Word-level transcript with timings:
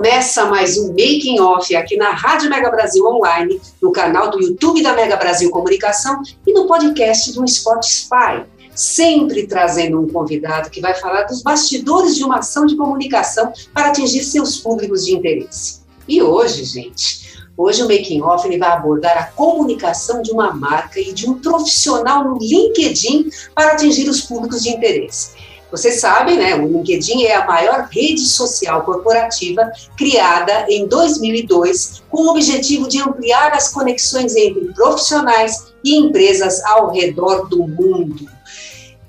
Começa 0.00 0.46
mais 0.46 0.78
um 0.78 0.88
Making 0.88 1.40
Off 1.40 1.76
aqui 1.76 1.94
na 1.94 2.12
Rádio 2.12 2.48
Mega 2.48 2.70
Brasil 2.70 3.04
Online, 3.04 3.60
no 3.82 3.92
canal 3.92 4.30
do 4.30 4.40
YouTube 4.40 4.82
da 4.82 4.94
Mega 4.94 5.14
Brasil 5.14 5.50
Comunicação 5.50 6.22
e 6.46 6.54
no 6.54 6.66
podcast 6.66 7.34
do 7.34 7.46
Spotify 7.46 8.46
sempre 8.74 9.46
trazendo 9.46 10.00
um 10.00 10.08
convidado 10.08 10.70
que 10.70 10.80
vai 10.80 10.94
falar 10.94 11.24
dos 11.24 11.42
bastidores 11.42 12.16
de 12.16 12.24
uma 12.24 12.38
ação 12.38 12.64
de 12.64 12.76
comunicação 12.76 13.52
para 13.74 13.88
atingir 13.88 14.24
seus 14.24 14.56
públicos 14.56 15.04
de 15.04 15.14
interesse. 15.14 15.82
E 16.08 16.22
hoje, 16.22 16.64
gente, 16.64 17.44
hoje 17.54 17.82
o 17.82 17.86
Making 17.86 18.22
Off 18.22 18.48
ele 18.48 18.56
vai 18.56 18.70
abordar 18.70 19.18
a 19.18 19.24
comunicação 19.24 20.22
de 20.22 20.30
uma 20.30 20.50
marca 20.50 20.98
e 20.98 21.12
de 21.12 21.28
um 21.28 21.34
profissional 21.34 22.24
no 22.24 22.38
LinkedIn 22.38 23.28
para 23.54 23.72
atingir 23.72 24.08
os 24.08 24.22
públicos 24.22 24.62
de 24.62 24.70
interesse. 24.70 25.32
Vocês 25.70 26.00
sabem, 26.00 26.36
né? 26.36 26.56
O 26.56 26.66
LinkedIn 26.66 27.24
é 27.24 27.36
a 27.36 27.46
maior 27.46 27.88
rede 27.90 28.26
social 28.26 28.82
corporativa 28.82 29.70
criada 29.96 30.66
em 30.68 30.86
2002 30.88 32.02
com 32.10 32.22
o 32.22 32.30
objetivo 32.30 32.88
de 32.88 33.00
ampliar 33.00 33.52
as 33.52 33.72
conexões 33.72 34.34
entre 34.34 34.72
profissionais 34.74 35.72
e 35.84 35.96
empresas 35.96 36.62
ao 36.64 36.90
redor 36.90 37.48
do 37.48 37.66
mundo. 37.68 38.28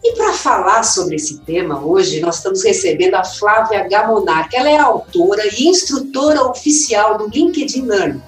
E 0.04 0.16
para 0.16 0.34
falar 0.34 0.84
sobre 0.84 1.16
esse 1.16 1.40
tema, 1.40 1.84
hoje 1.84 2.20
nós 2.20 2.38
estamos 2.38 2.64
recebendo 2.64 3.16
a 3.16 3.24
Flávia 3.24 3.88
Gamonar, 3.88 4.50
que 4.50 4.58
ela 4.58 4.70
é 4.70 4.78
autora 4.78 5.44
e 5.56 5.68
instrutora 5.68 6.44
oficial 6.44 7.18
do 7.18 7.28
LinkedIn 7.28 7.86
Learning. 7.86 8.22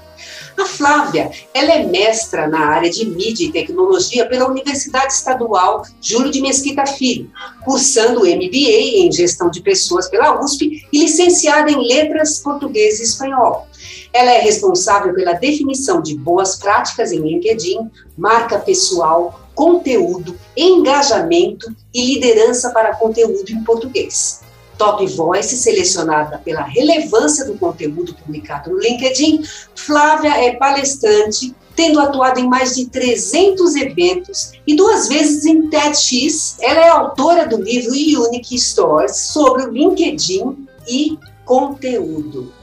A 0.57 0.65
Flávia, 0.65 1.31
ela 1.53 1.71
é 1.71 1.85
mestra 1.85 2.47
na 2.47 2.67
área 2.67 2.89
de 2.89 3.05
mídia 3.05 3.45
e 3.45 3.51
tecnologia 3.51 4.27
pela 4.27 4.47
Universidade 4.47 5.13
Estadual 5.13 5.83
Júlio 5.99 6.31
de 6.31 6.41
Mesquita 6.41 6.85
Filho, 6.85 7.31
cursando 7.63 8.21
MBA 8.21 9.01
em 9.01 9.11
gestão 9.11 9.49
de 9.49 9.61
pessoas 9.61 10.07
pela 10.09 10.39
USP 10.39 10.85
e 10.91 10.99
licenciada 10.99 11.71
em 11.71 11.87
letras 11.87 12.39
português 12.39 12.99
e 12.99 13.03
espanhol. 13.03 13.67
Ela 14.13 14.31
é 14.31 14.41
responsável 14.41 15.13
pela 15.15 15.33
definição 15.33 16.01
de 16.01 16.15
boas 16.15 16.55
práticas 16.57 17.11
em 17.11 17.19
LinkedIn, 17.19 17.89
marca 18.15 18.59
pessoal, 18.59 19.41
conteúdo, 19.55 20.38
engajamento 20.55 21.75
e 21.91 22.13
liderança 22.13 22.69
para 22.69 22.95
conteúdo 22.95 23.49
em 23.49 23.63
português. 23.63 24.42
Top 24.83 25.07
Voice, 25.07 25.55
selecionada 25.55 26.37
pela 26.39 26.63
relevância 26.63 27.45
do 27.45 27.57
conteúdo 27.57 28.13
publicado 28.15 28.69
no 28.69 28.79
LinkedIn, 28.79 29.41
Flávia 29.73 30.45
é 30.45 30.57
palestrante, 30.57 31.55
tendo 31.73 32.01
atuado 32.01 32.41
em 32.41 32.49
mais 32.49 32.75
de 32.75 32.87
300 32.87 33.75
eventos 33.77 34.51
e 34.67 34.75
duas 34.75 35.07
vezes 35.07 35.45
em 35.45 35.69
TEDx. 35.69 36.57
Ela 36.59 36.81
é 36.81 36.89
autora 36.89 37.47
do 37.47 37.61
livro 37.61 37.93
Unique 38.27 38.59
Stories 38.59 39.15
sobre 39.15 39.63
o 39.63 39.71
LinkedIn 39.71 40.67
e 40.85 41.17
conteúdo. 41.45 42.53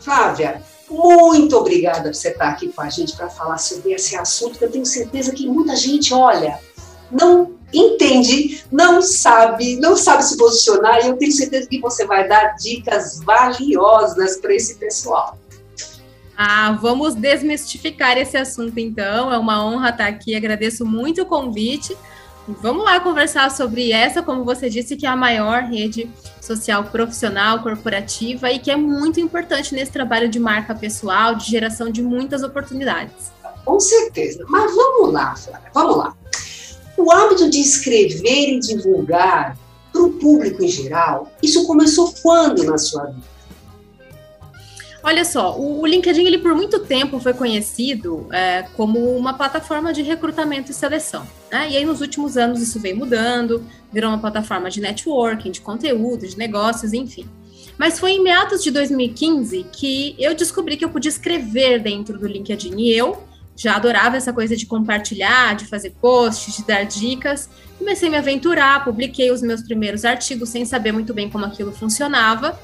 Flávia, 0.00 0.60
muito 0.90 1.56
obrigada 1.56 2.10
por 2.10 2.14
você 2.14 2.30
estar 2.30 2.48
aqui 2.48 2.72
com 2.72 2.82
a 2.82 2.90
gente 2.90 3.16
para 3.16 3.30
falar 3.30 3.58
sobre 3.58 3.92
esse 3.92 4.16
assunto 4.16 4.58
que 4.58 4.64
eu 4.64 4.70
tenho 4.70 4.84
certeza 4.84 5.30
que 5.30 5.46
muita 5.46 5.76
gente 5.76 6.12
olha, 6.12 6.58
não 7.08 7.55
entende, 7.72 8.64
não 8.70 9.02
sabe, 9.02 9.76
não 9.76 9.96
sabe 9.96 10.24
se 10.24 10.36
posicionar 10.36 11.04
e 11.04 11.08
eu 11.08 11.16
tenho 11.16 11.32
certeza 11.32 11.68
que 11.68 11.80
você 11.80 12.06
vai 12.06 12.28
dar 12.28 12.54
dicas 12.56 13.20
valiosas 13.22 14.36
para 14.38 14.54
esse 14.54 14.76
pessoal. 14.76 15.38
Ah, 16.36 16.72
vamos 16.80 17.14
desmistificar 17.14 18.18
esse 18.18 18.36
assunto 18.36 18.78
então. 18.78 19.32
É 19.32 19.38
uma 19.38 19.64
honra 19.64 19.88
estar 19.88 20.06
aqui. 20.06 20.36
Agradeço 20.36 20.84
muito 20.84 21.22
o 21.22 21.26
convite. 21.26 21.96
Vamos 22.46 22.84
lá 22.84 23.00
conversar 23.00 23.50
sobre 23.50 23.90
essa, 23.90 24.22
como 24.22 24.44
você 24.44 24.70
disse, 24.70 24.96
que 24.96 25.06
é 25.06 25.08
a 25.08 25.16
maior 25.16 25.62
rede 25.62 26.08
social 26.40 26.84
profissional, 26.84 27.60
corporativa 27.60 28.52
e 28.52 28.58
que 28.60 28.70
é 28.70 28.76
muito 28.76 29.18
importante 29.18 29.74
nesse 29.74 29.90
trabalho 29.90 30.28
de 30.28 30.38
marca 30.38 30.72
pessoal, 30.74 31.34
de 31.34 31.50
geração 31.50 31.90
de 31.90 32.02
muitas 32.02 32.44
oportunidades. 32.44 33.32
Com 33.64 33.80
certeza. 33.80 34.44
Mas 34.48 34.72
vamos 34.76 35.12
lá, 35.12 35.34
Flávia, 35.34 35.70
vamos 35.74 35.96
lá. 35.96 36.16
O 36.96 37.10
hábito 37.10 37.50
de 37.50 37.60
escrever 37.60 38.54
e 38.54 38.60
divulgar 38.60 39.56
para 39.92 40.02
o 40.02 40.12
público 40.14 40.62
em 40.62 40.68
geral, 40.68 41.30
isso 41.42 41.66
começou 41.66 42.12
quando 42.22 42.64
na 42.64 42.78
sua 42.78 43.06
vida? 43.06 43.36
Olha 45.02 45.24
só, 45.24 45.56
o 45.56 45.86
LinkedIn 45.86 46.24
ele 46.24 46.38
por 46.38 46.52
muito 46.52 46.80
tempo 46.80 47.20
foi 47.20 47.32
conhecido 47.32 48.26
é, 48.32 48.64
como 48.76 49.16
uma 49.16 49.34
plataforma 49.34 49.92
de 49.92 50.02
recrutamento 50.02 50.72
e 50.72 50.74
seleção. 50.74 51.24
Né? 51.48 51.70
E 51.70 51.76
aí 51.76 51.84
nos 51.84 52.00
últimos 52.00 52.36
anos 52.36 52.60
isso 52.60 52.80
veio 52.80 52.96
mudando, 52.96 53.64
virou 53.92 54.10
uma 54.10 54.18
plataforma 54.18 54.68
de 54.68 54.80
networking, 54.80 55.52
de 55.52 55.60
conteúdo, 55.60 56.26
de 56.26 56.36
negócios, 56.36 56.92
enfim. 56.92 57.24
Mas 57.78 58.00
foi 58.00 58.12
em 58.12 58.22
meados 58.22 58.64
de 58.64 58.72
2015 58.72 59.66
que 59.70 60.16
eu 60.18 60.34
descobri 60.34 60.76
que 60.76 60.84
eu 60.84 60.90
podia 60.90 61.10
escrever 61.10 61.80
dentro 61.80 62.18
do 62.18 62.26
LinkedIn. 62.26 62.74
E 62.76 62.92
eu 62.92 63.22
já 63.56 63.76
adorava 63.76 64.16
essa 64.16 64.32
coisa 64.32 64.56
de 64.56 64.66
compartilhar, 64.66 65.56
de 65.56 65.64
fazer 65.64 65.94
posts, 66.00 66.56
de 66.56 66.64
dar 66.64 66.84
dicas. 66.84 67.48
Comecei 67.78 68.08
a 68.08 68.10
me 68.10 68.16
aventurar, 68.18 68.84
publiquei 68.84 69.30
os 69.30 69.40
meus 69.42 69.62
primeiros 69.62 70.04
artigos 70.04 70.50
sem 70.50 70.64
saber 70.64 70.92
muito 70.92 71.14
bem 71.14 71.30
como 71.30 71.44
aquilo 71.44 71.72
funcionava. 71.72 72.58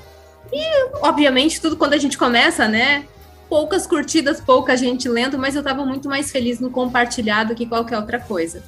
E, 0.52 0.62
obviamente, 1.00 1.60
tudo 1.60 1.76
quando 1.76 1.94
a 1.94 1.98
gente 1.98 2.18
começa, 2.18 2.68
né? 2.68 3.06
Poucas 3.48 3.86
curtidas, 3.86 4.40
pouca 4.40 4.76
gente 4.76 5.08
lendo, 5.08 5.38
mas 5.38 5.54
eu 5.54 5.60
estava 5.60 5.84
muito 5.84 6.08
mais 6.08 6.30
feliz 6.30 6.60
no 6.60 6.70
compartilhar 6.70 7.44
do 7.44 7.54
que 7.54 7.66
qualquer 7.66 7.98
outra 7.98 8.20
coisa. 8.20 8.62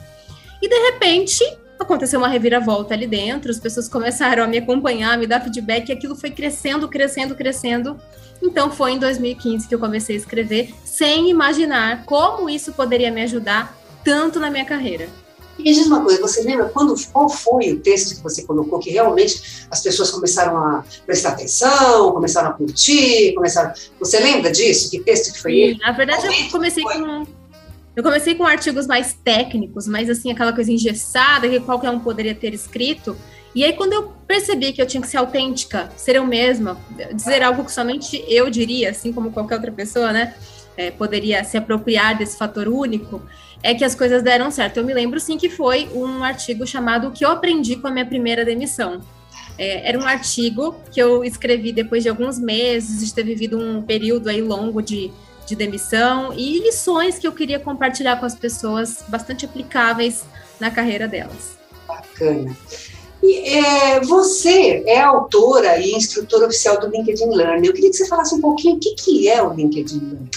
E 0.63 0.69
de 0.69 0.91
repente, 0.91 1.45
aconteceu 1.83 2.19
uma 2.19 2.29
reviravolta 2.29 2.95
ali 2.95 3.07
dentro, 3.07 3.51
as 3.51 3.59
pessoas 3.59 3.89
começaram 3.89 4.45
a 4.45 4.47
me 4.47 4.59
acompanhar, 4.59 5.15
a 5.15 5.17
me 5.17 5.27
dar 5.27 5.41
feedback, 5.41 5.89
e 5.89 5.93
aquilo 5.93 6.15
foi 6.15 6.31
crescendo, 6.31 6.89
crescendo, 6.89 7.35
crescendo. 7.35 7.99
Então 8.43 8.71
foi 8.71 8.93
em 8.93 8.99
2015 8.99 9.69
que 9.69 9.75
eu 9.75 9.79
comecei 9.79 10.17
a 10.17 10.19
escrever, 10.19 10.73
sem 10.85 11.31
imaginar 11.31 12.05
como 12.05 12.49
isso 12.49 12.73
poderia 12.73 13.11
me 13.11 13.23
ajudar 13.23 13.77
tanto 14.05 14.39
na 14.39 14.51
minha 14.51 14.65
carreira. 14.65 15.09
E 15.59 15.63
me 15.63 15.73
diz 15.73 15.87
uma 15.87 16.03
coisa, 16.03 16.21
você 16.21 16.43
lembra 16.43 16.69
quando, 16.69 16.95
qual 17.13 17.29
foi 17.29 17.73
o 17.73 17.81
texto 17.81 18.17
que 18.17 18.23
você 18.23 18.43
colocou 18.43 18.79
que 18.81 18.91
realmente 18.91 19.67
as 19.71 19.81
pessoas 19.81 20.11
começaram 20.11 20.57
a 20.57 20.85
prestar 21.07 21.31
atenção, 21.31 22.13
começaram 22.13 22.51
a 22.51 22.53
curtir, 22.53 23.33
começaram... 23.35 23.73
Você 24.01 24.19
lembra 24.19 24.51
disso? 24.51 24.91
Que 24.91 25.01
texto 25.01 25.33
que 25.33 25.41
foi 25.41 25.53
Sim, 25.53 25.59
ele? 25.59 25.79
Na 25.79 25.93
verdade, 25.93 26.27
eu 26.27 26.51
comecei 26.51 26.83
com... 26.83 27.25
Eu 27.97 28.03
comecei 28.03 28.35
com 28.35 28.45
artigos 28.45 28.87
mais 28.87 29.13
técnicos, 29.13 29.87
mais 29.87 30.11
assim, 30.11 30.33
aquela 30.33 30.53
coisa 30.53 30.73
engessada 30.73 31.49
que 31.49 31.61
qualquer 31.61 31.91
um 31.91 32.01
poderia 32.01 32.35
ter 32.35 32.53
escrito. 32.53 33.17
E 33.55 33.63
aí, 33.63 33.73
quando 33.73 33.93
eu 33.93 34.13
percebi 34.27 34.73
que 34.73 34.83
eu 34.83 34.87
tinha 34.87 35.01
que 35.01 35.07
ser 35.07 35.19
autêntica, 35.19 35.89
ser 35.97 36.17
eu 36.17 36.27
mesma, 36.27 36.77
dizer 37.15 37.41
algo 37.43 37.65
que 37.65 37.71
somente 37.71 38.25
eu 38.29 38.51
diria, 38.51 38.91
assim 38.91 39.13
como 39.13 39.31
qualquer 39.31 39.55
outra 39.55 39.71
pessoa, 39.71 40.13
né? 40.13 40.35
É, 40.77 40.91
poderia 40.91 41.45
se 41.45 41.57
apropriar 41.57 42.19
desse 42.19 42.37
fator 42.37 42.67
único, 42.67 43.23
é 43.63 43.73
que 43.75 43.85
as 43.85 43.95
coisas 43.95 44.25
deram 44.25 44.51
certo. 44.51 44.79
Eu 44.79 44.85
me 44.85 44.93
lembro 44.93 45.21
sim 45.21 45.39
que 45.39 45.49
foi 45.49 45.89
um 45.95 46.25
artigo 46.25 46.67
chamado 46.67 47.09
O 47.09 47.11
que 47.13 47.25
eu 47.25 47.31
aprendi 47.31 47.77
com 47.77 47.87
a 47.87 47.91
minha 47.93 48.05
primeira 48.05 48.45
demissão. 48.45 49.01
É, 49.57 49.89
era 49.89 49.97
um 49.97 50.07
artigo 50.07 50.75
que 50.91 51.01
eu 51.01 51.25
escrevi 51.25 51.73
depois 51.73 52.03
de 52.03 52.09
alguns 52.09 52.41
meses 52.41 53.07
de 53.07 53.15
ter 53.15 53.23
vivido 53.23 53.57
um 53.57 53.81
período 53.81 54.29
aí 54.29 54.43
longo 54.43 54.83
de, 54.83 55.13
de 55.47 55.55
demissão 55.55 56.33
e 56.33 56.59
lições 56.61 57.19
que 57.19 57.27
eu 57.27 57.33
queria 57.33 57.59
compartilhar 57.59 58.17
com 58.17 58.27
as 58.27 58.35
pessoas, 58.35 59.05
bastante 59.09 59.45
aplicáveis 59.45 60.25
na 60.59 60.71
carreira 60.71 61.07
delas. 61.07 61.59
Bacana. 61.87 62.57
E, 63.23 63.57
é, 63.57 64.01
você 64.01 64.83
é 64.87 65.01
autora 65.01 65.79
e 65.79 65.93
instrutora 65.93 66.47
oficial 66.47 66.79
do 66.79 66.89
LinkedIn 66.89 67.31
Learning. 67.31 67.67
Eu 67.67 67.73
queria 67.73 67.91
que 67.91 67.97
você 67.97 68.07
falasse 68.07 68.35
um 68.35 68.41
pouquinho 68.41 68.77
o 68.77 68.79
que, 68.79 68.95
que 68.95 69.29
é 69.29 69.43
o 69.43 69.53
LinkedIn 69.53 69.99
Learning. 69.99 70.31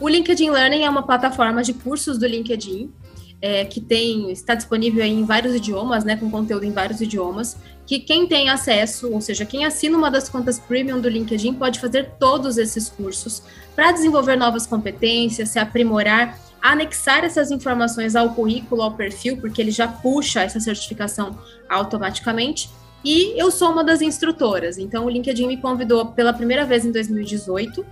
O 0.00 0.08
LinkedIn 0.08 0.50
Learning 0.50 0.82
é 0.82 0.90
uma 0.90 1.04
plataforma 1.04 1.62
de 1.62 1.72
cursos 1.72 2.18
do 2.18 2.26
LinkedIn, 2.26 2.92
é, 3.40 3.64
que 3.64 3.80
tem, 3.80 4.32
está 4.32 4.54
disponível 4.54 5.04
em 5.04 5.24
vários 5.24 5.54
idiomas, 5.54 6.02
né, 6.02 6.16
com 6.16 6.30
conteúdo 6.30 6.64
em 6.64 6.72
vários 6.72 7.00
idiomas, 7.00 7.56
que 7.86 7.98
quem 7.98 8.26
tem 8.26 8.48
acesso, 8.48 9.12
ou 9.12 9.20
seja, 9.20 9.44
quem 9.44 9.64
assina 9.64 9.96
uma 9.96 10.10
das 10.10 10.28
contas 10.28 10.58
premium 10.58 11.00
do 11.00 11.08
LinkedIn 11.08 11.54
pode 11.54 11.78
fazer 11.78 12.12
todos 12.18 12.56
esses 12.56 12.88
cursos 12.88 13.42
para 13.74 13.92
desenvolver 13.92 14.36
novas 14.36 14.66
competências, 14.66 15.50
se 15.50 15.58
aprimorar, 15.58 16.38
anexar 16.62 17.24
essas 17.24 17.50
informações 17.50 18.16
ao 18.16 18.30
currículo, 18.30 18.82
ao 18.82 18.92
perfil, 18.92 19.36
porque 19.36 19.60
ele 19.60 19.70
já 19.70 19.86
puxa 19.86 20.42
essa 20.42 20.58
certificação 20.58 21.38
automaticamente. 21.68 22.70
E 23.04 23.38
eu 23.38 23.50
sou 23.50 23.70
uma 23.70 23.84
das 23.84 24.00
instrutoras, 24.00 24.78
então 24.78 25.04
o 25.04 25.10
LinkedIn 25.10 25.46
me 25.46 25.58
convidou 25.58 26.06
pela 26.06 26.32
primeira 26.32 26.64
vez 26.64 26.86
em 26.86 26.90
2018 26.90 27.84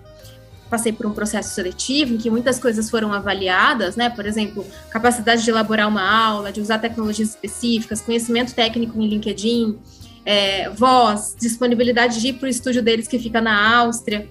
passei 0.72 0.90
por 0.90 1.04
um 1.04 1.12
processo 1.12 1.54
seletivo 1.54 2.14
em 2.14 2.16
que 2.16 2.30
muitas 2.30 2.58
coisas 2.58 2.88
foram 2.88 3.12
avaliadas, 3.12 3.94
né? 3.94 4.08
Por 4.08 4.24
exemplo, 4.24 4.64
capacidade 4.88 5.44
de 5.44 5.50
elaborar 5.50 5.86
uma 5.86 6.02
aula, 6.02 6.50
de 6.50 6.62
usar 6.62 6.78
tecnologias 6.78 7.28
específicas, 7.28 8.00
conhecimento 8.00 8.54
técnico 8.54 8.98
em 8.98 9.06
LinkedIn, 9.06 9.78
é, 10.24 10.70
voz, 10.70 11.36
disponibilidade 11.38 12.18
de 12.22 12.28
ir 12.28 12.32
para 12.34 12.46
o 12.46 12.48
estúdio 12.48 12.82
deles 12.82 13.06
que 13.06 13.18
fica 13.18 13.38
na 13.38 13.76
Áustria. 13.80 14.26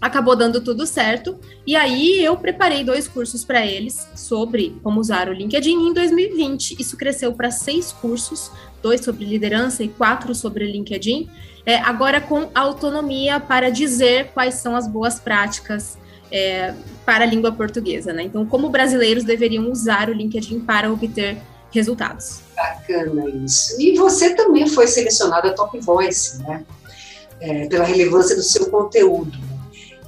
Acabou 0.00 0.36
dando 0.36 0.60
tudo 0.60 0.86
certo. 0.86 1.40
E 1.66 1.74
aí 1.74 2.24
eu 2.24 2.36
preparei 2.36 2.84
dois 2.84 3.08
cursos 3.08 3.44
para 3.44 3.66
eles 3.66 4.06
sobre 4.14 4.76
como 4.80 5.00
usar 5.00 5.28
o 5.28 5.32
LinkedIn 5.32 5.88
em 5.88 5.92
2020. 5.92 6.80
Isso 6.80 6.96
cresceu 6.96 7.32
para 7.32 7.50
seis 7.50 7.90
cursos, 7.90 8.48
dois 8.80 9.00
sobre 9.00 9.24
liderança 9.24 9.82
e 9.82 9.88
quatro 9.88 10.36
sobre 10.36 10.70
LinkedIn 10.70 11.28
é, 11.66 11.76
agora 11.76 12.20
com 12.20 12.48
autonomia 12.54 13.40
para 13.40 13.70
dizer 13.70 14.30
quais 14.34 14.54
são 14.54 14.76
as 14.76 14.86
boas 14.86 15.18
práticas 15.18 15.96
é, 16.30 16.74
para 17.06 17.24
a 17.24 17.26
língua 17.26 17.52
portuguesa, 17.52 18.12
né? 18.12 18.24
Então, 18.24 18.44
como 18.44 18.68
brasileiros 18.68 19.24
deveriam 19.24 19.70
usar 19.70 20.10
o 20.10 20.12
LinkedIn 20.12 20.60
para 20.60 20.92
obter 20.92 21.38
resultados. 21.70 22.40
Bacana 22.54 23.28
isso. 23.44 23.80
E 23.80 23.96
você 23.96 24.34
também 24.34 24.66
foi 24.68 24.86
selecionada 24.86 25.54
Top 25.54 25.78
Voice, 25.80 26.42
né? 26.42 26.64
É, 27.40 27.66
pela 27.66 27.84
relevância 27.84 28.36
do 28.36 28.42
seu 28.42 28.70
conteúdo. 28.70 29.36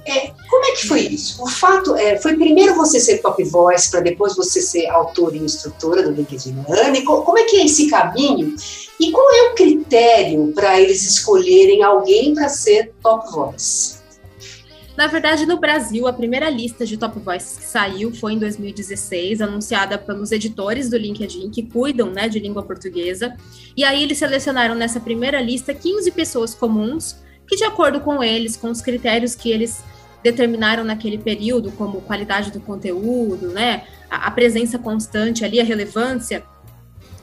É, 0.05 0.31
como 0.49 0.65
é 0.65 0.71
que 0.71 0.87
foi 0.87 1.01
isso? 1.01 1.43
O 1.43 1.47
fato 1.47 1.95
é, 1.95 2.17
foi 2.17 2.35
primeiro 2.35 2.75
você 2.75 2.97
ser 2.97 3.17
top 3.17 3.43
voice 3.43 3.91
para 3.91 3.99
depois 3.99 4.37
você 4.37 4.61
ser 4.61 4.87
autora 4.87 5.35
e 5.35 5.39
instrutora 5.39 6.01
do 6.01 6.11
LinkedIn 6.11 6.63
Learning. 6.67 7.03
Como 7.03 7.37
é 7.37 7.43
que 7.43 7.57
é 7.57 7.65
esse 7.65 7.89
caminho? 7.89 8.55
E 8.99 9.11
qual 9.11 9.31
é 9.31 9.51
o 9.51 9.55
critério 9.55 10.51
para 10.53 10.81
eles 10.81 11.05
escolherem 11.05 11.83
alguém 11.83 12.33
para 12.33 12.49
ser 12.49 12.93
top 13.01 13.31
voice? 13.31 13.97
Na 14.97 15.05
verdade, 15.05 15.45
no 15.45 15.59
Brasil, 15.59 16.07
a 16.07 16.13
primeira 16.13 16.49
lista 16.49 16.83
de 16.83 16.97
top 16.97 17.19
voices 17.19 17.59
que 17.59 17.65
saiu 17.65 18.11
foi 18.11 18.33
em 18.33 18.39
2016, 18.39 19.41
anunciada 19.41 19.95
pelos 19.95 20.31
editores 20.31 20.89
do 20.89 20.97
LinkedIn, 20.97 21.51
que 21.51 21.61
cuidam 21.61 22.09
né, 22.09 22.27
de 22.27 22.39
língua 22.39 22.63
portuguesa. 22.63 23.37
E 23.75 23.83
aí 23.83 24.01
eles 24.01 24.17
selecionaram 24.17 24.73
nessa 24.73 24.99
primeira 24.99 25.39
lista 25.39 25.71
15 25.71 26.09
pessoas 26.09 26.55
comuns, 26.55 27.17
que, 27.47 27.55
de 27.55 27.63
acordo 27.63 28.01
com 28.01 28.23
eles, 28.23 28.57
com 28.57 28.71
os 28.71 28.81
critérios 28.81 29.35
que 29.35 29.51
eles 29.51 29.83
determinaram 30.23 30.83
naquele 30.83 31.19
período, 31.19 31.71
como 31.73 32.01
qualidade 32.01 32.51
do 32.51 32.59
conteúdo, 32.59 33.49
né, 33.49 33.83
a, 34.09 34.27
a 34.27 34.31
presença 34.31 34.79
constante 34.79 35.45
ali, 35.45 35.61
a 35.61 35.63
relevância, 35.63 36.43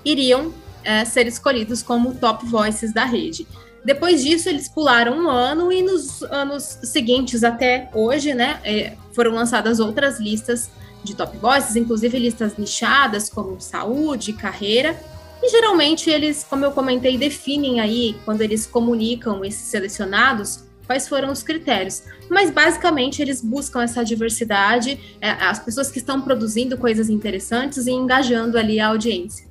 iriam 0.04 0.54
é, 0.84 1.04
ser 1.04 1.26
escolhidos 1.26 1.82
como 1.82 2.14
top 2.14 2.46
voices 2.46 2.92
da 2.92 3.04
rede. 3.04 3.46
Depois 3.84 4.22
disso, 4.24 4.48
eles 4.48 4.68
pularam 4.68 5.24
um 5.24 5.28
ano 5.28 5.70
e 5.70 5.82
nos 5.82 6.22
anos 6.24 6.78
seguintes 6.84 7.44
até 7.44 7.90
hoje, 7.92 8.32
né, 8.32 8.58
é, 8.64 8.96
foram 9.12 9.32
lançadas 9.32 9.78
outras 9.78 10.18
listas 10.18 10.70
de 11.02 11.14
top 11.14 11.36
voices, 11.36 11.76
inclusive 11.76 12.18
listas 12.18 12.56
nichadas 12.56 13.28
como 13.28 13.60
saúde, 13.60 14.32
carreira, 14.32 14.98
e 15.42 15.50
geralmente 15.50 16.08
eles, 16.08 16.46
como 16.48 16.64
eu 16.64 16.72
comentei, 16.72 17.18
definem 17.18 17.78
aí, 17.78 18.16
quando 18.24 18.40
eles 18.40 18.64
comunicam 18.64 19.44
esses 19.44 19.66
selecionados, 19.66 20.64
quais 20.86 21.06
foram 21.06 21.30
os 21.30 21.42
critérios. 21.42 22.02
Mas 22.30 22.50
basicamente 22.50 23.20
eles 23.20 23.42
buscam 23.42 23.82
essa 23.82 24.02
diversidade, 24.02 24.98
é, 25.20 25.30
as 25.30 25.58
pessoas 25.58 25.90
que 25.90 25.98
estão 25.98 26.22
produzindo 26.22 26.78
coisas 26.78 27.10
interessantes 27.10 27.86
e 27.86 27.90
engajando 27.90 28.56
ali 28.56 28.80
a 28.80 28.88
audiência. 28.88 29.46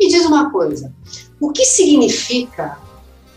Me 0.00 0.08
diz 0.08 0.24
uma 0.24 0.50
coisa, 0.50 0.90
o 1.38 1.52
que 1.52 1.62
significa 1.62 2.78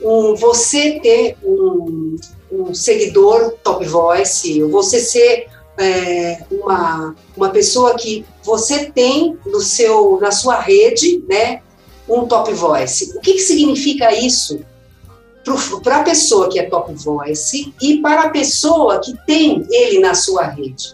um, 0.01 0.33
você 0.33 0.97
ter 1.01 1.35
um, 1.43 2.15
um, 2.49 2.73
seguidor 2.73 3.55
top 3.61 3.85
voice, 3.85 4.63
você 4.63 5.01
ser 5.01 5.47
é, 5.77 6.41
uma, 6.49 7.15
uma 7.35 7.49
pessoa 7.49 7.95
que 7.95 8.25
você 8.45 8.85
tem 8.91 9.37
no 9.45 9.59
seu, 9.59 10.17
na 10.21 10.31
sua 10.31 10.57
rede, 10.57 11.21
né, 11.27 11.61
um 12.07 12.25
top 12.27 12.53
voice. 12.53 13.11
O 13.17 13.19
que, 13.19 13.33
que 13.33 13.41
significa 13.41 14.13
isso 14.13 14.61
para 15.83 15.97
a 15.97 16.03
pessoa 16.03 16.47
que 16.49 16.59
é 16.59 16.63
top 16.63 16.93
voice 16.93 17.73
e 17.81 17.97
para 17.97 18.23
a 18.23 18.29
pessoa 18.29 18.99
que 18.99 19.13
tem 19.25 19.67
ele 19.69 19.99
na 19.99 20.13
sua 20.13 20.43
rede? 20.43 20.93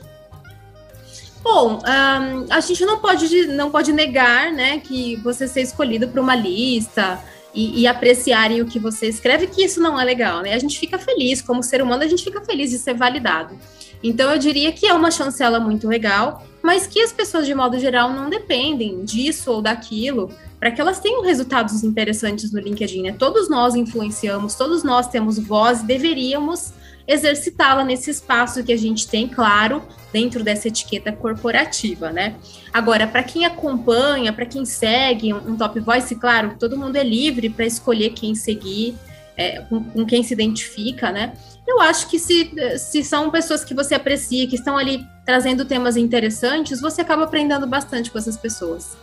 Bom, 1.52 1.80
um, 1.80 2.46
a 2.48 2.60
gente 2.60 2.86
não 2.86 3.00
pode, 3.00 3.48
não 3.48 3.72
pode 3.72 3.92
negar 3.92 4.54
né, 4.54 4.80
que 4.80 5.16
você 5.16 5.48
ser 5.48 5.62
escolhido 5.62 6.08
para 6.08 6.22
uma 6.22 6.36
lista 6.36 7.20
e, 7.56 7.82
e, 7.82 7.88
apreciarem 7.88 8.62
o 8.62 8.68
que 8.68 8.78
você 8.78 9.08
escreve, 9.08 9.48
que 9.48 9.64
isso 9.64 9.82
não 9.82 10.00
é 10.00 10.04
legal, 10.04 10.44
né? 10.44 10.54
A 10.54 10.60
gente 10.60 10.78
fica 10.78 11.00
feliz, 11.00 11.42
como 11.42 11.64
ser 11.64 11.82
humano, 11.82 12.04
a 12.04 12.08
gente 12.08 12.24
fica 12.24 12.40
feliz 12.46 12.70
de 12.70 12.78
ser 12.78 12.94
validado. 12.94 13.58
Então, 14.04 14.32
eu 14.32 14.38
diria 14.38 14.72
que 14.72 14.86
é 14.86 14.94
uma 14.94 15.10
chancela 15.10 15.60
muito 15.60 15.88
legal, 15.88 16.46
mas 16.62 16.86
que 16.86 17.02
as 17.02 17.12
pessoas, 17.12 17.48
de 17.48 17.56
modo 17.56 17.80
geral, 17.80 18.14
não 18.14 18.30
dependem 18.30 19.04
disso 19.04 19.52
ou 19.52 19.60
daquilo 19.60 20.30
para 20.60 20.70
que 20.70 20.80
elas 20.80 21.00
tenham 21.00 21.24
resultados 21.24 21.84
interessantes 21.84 22.52
no 22.52 22.60
LinkedIn. 22.60 23.02
Né? 23.02 23.16
Todos 23.18 23.50
nós 23.50 23.74
influenciamos, 23.74 24.54
todos 24.54 24.84
nós 24.84 25.08
temos 25.08 25.40
voz 25.40 25.82
deveríamos 25.82 26.74
exercitá-la 27.08 27.84
nesse 27.84 28.12
espaço 28.12 28.64
que 28.64 28.72
a 28.72 28.78
gente 28.78 29.08
tem, 29.08 29.28
claro, 29.28 29.82
dentro 30.12 30.44
dessa 30.44 30.68
etiqueta 30.68 31.12
corporativa, 31.12 32.12
né? 32.12 32.36
Agora, 32.74 33.08
para 33.08 33.24
quem 33.24 33.46
acompanha, 33.46 34.34
para 34.34 34.46
quem 34.46 34.66
segue 34.66 35.34
um, 35.34 35.52
um, 35.52 35.58
Top 35.58 35.80
Voice, 35.80 36.16
claro, 36.16 36.56
todo 36.60 36.78
mundo 36.78 36.96
é 36.96 37.04
livre 37.04 37.50
para 37.50 37.66
escolher 37.66 38.12
quem 38.12 38.34
seguir, 38.36 38.96
é, 39.38 39.62
com, 39.62 39.84
com, 39.84 40.06
quem 40.06 40.24
se 40.24 40.34
identifica, 40.34 41.12
né? 41.12 41.34
Eu 41.68 41.80
acho 41.80 42.10
que 42.10 42.18
se, 42.18 42.52
se 42.80 43.04
são 43.04 43.30
pessoas 43.30 43.64
que 43.64 43.74
você 43.74 43.94
aprecia, 43.94 44.48
que 44.48 44.56
estão 44.56 44.78
ali 44.78 45.06
trazendo 45.26 45.64
temas 45.64 45.96
interessantes, 45.96 46.82
você 46.82 47.02
acaba 47.02 47.26
aprendendo 47.26 47.68
bastante 47.68 48.10
com 48.10 48.18
essas 48.18 48.36
pessoas. 48.36 48.98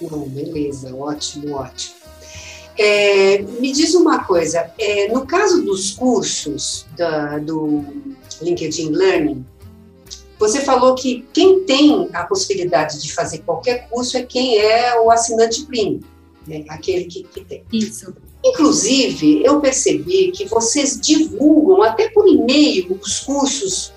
Não, 0.00 0.28
beleza, 0.28 0.94
ótimo, 0.94 1.56
ótimo. 1.56 1.98
É, 2.78 3.42
me 3.42 3.72
diz 3.72 3.92
uma 3.96 4.22
coisa, 4.22 4.70
é, 4.78 5.08
no 5.12 5.26
caso 5.26 5.64
dos 5.64 5.90
cursos 5.90 6.86
da, 6.96 7.38
do 7.38 7.84
LinkedIn 8.40 8.90
Learning, 8.90 9.44
você 10.38 10.60
falou 10.60 10.94
que 10.94 11.26
quem 11.32 11.64
tem 11.64 12.08
a 12.12 12.24
possibilidade 12.24 13.00
de 13.00 13.12
fazer 13.12 13.38
qualquer 13.38 13.88
curso 13.88 14.16
é 14.16 14.22
quem 14.22 14.58
é 14.58 15.00
o 15.00 15.10
assinante 15.10 15.64
premium, 15.66 16.00
né? 16.46 16.64
aquele 16.68 17.04
que, 17.04 17.24
que 17.24 17.44
tem. 17.44 17.64
Isso. 17.72 18.14
Inclusive, 18.44 19.44
eu 19.44 19.60
percebi 19.60 20.30
que 20.30 20.46
vocês 20.46 20.98
divulgam 21.00 21.82
até 21.82 22.08
por 22.08 22.28
e-mail 22.28 22.98
os 23.02 23.20
cursos 23.20 23.92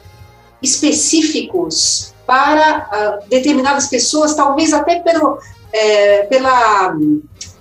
específicos 0.61 2.13
para 2.25 3.21
uh, 3.23 3.29
determinadas 3.29 3.87
pessoas, 3.87 4.33
talvez 4.33 4.73
até 4.73 4.99
pelo, 4.99 5.37
é, 5.71 6.23
pela, 6.23 6.97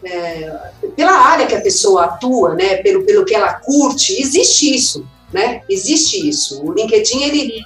é, 0.04 0.60
pela 0.96 1.12
área 1.12 1.46
que 1.46 1.54
a 1.54 1.60
pessoa 1.60 2.04
atua, 2.04 2.54
né, 2.54 2.76
pelo, 2.76 3.04
pelo 3.04 3.25
que 3.25 3.34
ela 3.34 3.54
curte, 3.54 4.20
existe 4.20 4.75
isso, 4.75 5.06
né? 5.32 5.62
Existe 5.68 6.28
isso. 6.28 6.62
O 6.64 6.72
LinkedIn, 6.72 7.22
ele, 7.22 7.64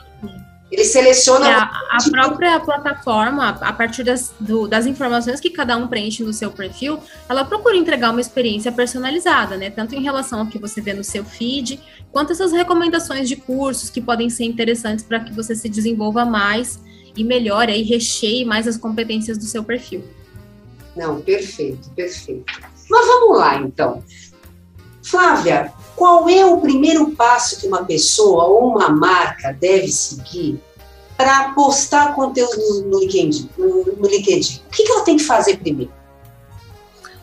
ele 0.74 0.84
seleciona... 0.84 1.48
É, 1.48 1.54
a, 1.54 1.98
própria 2.10 2.60
plataforma, 2.60 3.48
a 3.48 3.72
partir 3.72 4.02
das, 4.02 4.34
do, 4.38 4.66
das 4.66 4.86
informações 4.86 5.40
que 5.40 5.50
cada 5.50 5.76
um 5.76 5.86
preenche 5.86 6.22
no 6.22 6.32
seu 6.32 6.50
perfil, 6.50 6.98
ela 7.28 7.44
procura 7.44 7.76
entregar 7.76 8.10
uma 8.10 8.20
experiência 8.20 8.70
personalizada, 8.72 9.56
né? 9.56 9.70
Tanto 9.70 9.94
em 9.94 10.02
relação 10.02 10.40
ao 10.40 10.46
que 10.46 10.58
você 10.58 10.80
vê 10.80 10.92
no 10.92 11.04
seu 11.04 11.24
feed, 11.24 11.80
quanto 12.10 12.32
essas 12.32 12.52
recomendações 12.52 13.28
de 13.28 13.36
cursos 13.36 13.88
que 13.88 14.00
podem 14.00 14.28
ser 14.28 14.44
interessantes 14.44 15.04
para 15.04 15.20
que 15.20 15.32
você 15.32 15.54
se 15.54 15.68
desenvolva 15.68 16.24
mais 16.24 16.80
e 17.16 17.22
melhore 17.22 17.72
e 17.72 17.82
recheie 17.82 18.44
mais 18.44 18.66
as 18.66 18.76
competências 18.76 19.38
do 19.38 19.44
seu 19.44 19.62
perfil. 19.62 20.04
Não, 20.96 21.20
perfeito, 21.20 21.90
perfeito. 21.90 22.44
Mas 22.90 23.06
vamos 23.06 23.38
lá, 23.38 23.56
então. 23.56 24.02
Flávia, 25.04 25.70
qual 25.94 26.28
é 26.28 26.46
o 26.46 26.60
primeiro 26.60 27.10
passo 27.10 27.60
que 27.60 27.68
uma 27.68 27.84
pessoa 27.84 28.44
ou 28.44 28.70
uma 28.70 28.88
marca 28.88 29.52
deve 29.52 29.88
seguir 29.88 30.58
para 31.14 31.50
postar 31.50 32.14
conteúdo 32.14 32.86
no 32.86 33.00
LinkedIn? 33.00 33.50
No 33.56 34.08
LinkedIn? 34.08 34.62
O 34.66 34.70
que 34.70 34.90
ela 34.90 35.04
tem 35.04 35.18
que 35.18 35.22
fazer 35.22 35.58
primeiro? 35.58 35.92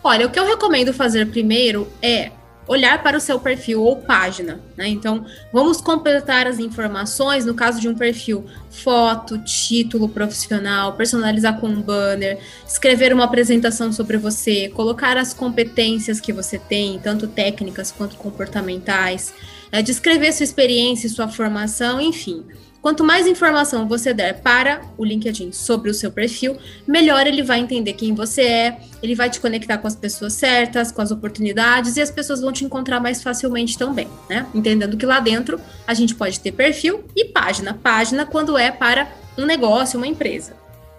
Olha, 0.04 0.28
o 0.28 0.32
que 0.32 0.40
eu 0.40 0.46
recomendo 0.46 0.94
fazer 0.94 1.30
primeiro 1.32 1.88
é 2.02 2.32
olhar 2.72 3.04
para 3.04 3.18
o 3.18 3.20
seu 3.20 3.38
perfil 3.38 3.84
ou 3.84 3.98
página, 3.98 4.62
né? 4.78 4.88
Então, 4.88 5.26
vamos 5.52 5.82
completar 5.82 6.48
as 6.48 6.58
informações, 6.58 7.46
no 7.46 7.54
caso 7.54 7.82
de 7.82 7.90
um 7.90 7.94
perfil, 7.94 8.46
foto, 8.70 9.38
título 9.40 10.08
profissional, 10.08 10.94
personalizar 10.94 11.60
com 11.60 11.68
um 11.68 11.82
banner, 11.82 12.40
escrever 12.66 13.14
uma 13.14 13.26
apresentação 13.26 13.92
sobre 13.92 14.18
você, 14.18 14.70
colocar 14.70 15.18
as 15.18 15.34
competências 15.34 16.22
que 16.22 16.32
você 16.32 16.58
tem, 16.58 16.98
tanto 16.98 17.28
técnicas 17.28 17.92
quanto 17.92 18.16
comportamentais, 18.16 19.34
é, 19.70 19.82
descrever 19.82 20.32
sua 20.32 20.46
experiência, 20.46 21.10
sua 21.10 21.28
formação, 21.28 22.00
enfim. 22.00 22.46
Quanto 22.82 23.04
mais 23.04 23.28
informação 23.28 23.88
você 23.88 24.12
der 24.12 24.42
para 24.42 24.82
o 24.98 25.06
LinkedIn 25.06 25.52
sobre 25.52 25.92
o 25.92 25.94
seu 25.94 26.12
perfil, 26.12 26.58
melhor 26.88 27.28
ele 27.28 27.44
vai 27.44 27.60
entender 27.60 27.94
quem 27.94 28.16
você 28.16 28.42
é, 28.42 28.82
ele 29.04 29.14
vai 29.14 29.30
te 29.30 29.40
conectar 29.40 29.78
com 29.78 29.88
as 29.88 29.96
pessoas 29.96 30.34
certas, 30.34 30.92
com 30.92 31.00
as 31.00 31.12
oportunidades 31.12 31.96
e 31.96 32.02
as 32.02 32.10
pessoas 32.10 32.42
vão 32.42 32.52
te 32.52 32.66
encontrar 32.66 33.00
mais 33.00 33.22
facilmente 33.22 33.78
também, 33.78 34.10
né? 34.28 34.48
Entendendo 34.54 34.98
que 34.98 35.06
lá 35.06 35.20
dentro 35.20 35.62
a 35.86 35.94
gente 35.94 36.16
pode 36.16 36.40
ter 36.40 36.52
perfil 36.54 37.04
e 37.16 37.26
página. 37.26 37.76
Página 37.76 38.26
quando 38.26 38.58
é 38.58 38.72
para 38.72 39.12
um 39.38 39.46
negócio, 39.46 40.00
uma 40.00 40.08
empresa. 40.08 40.54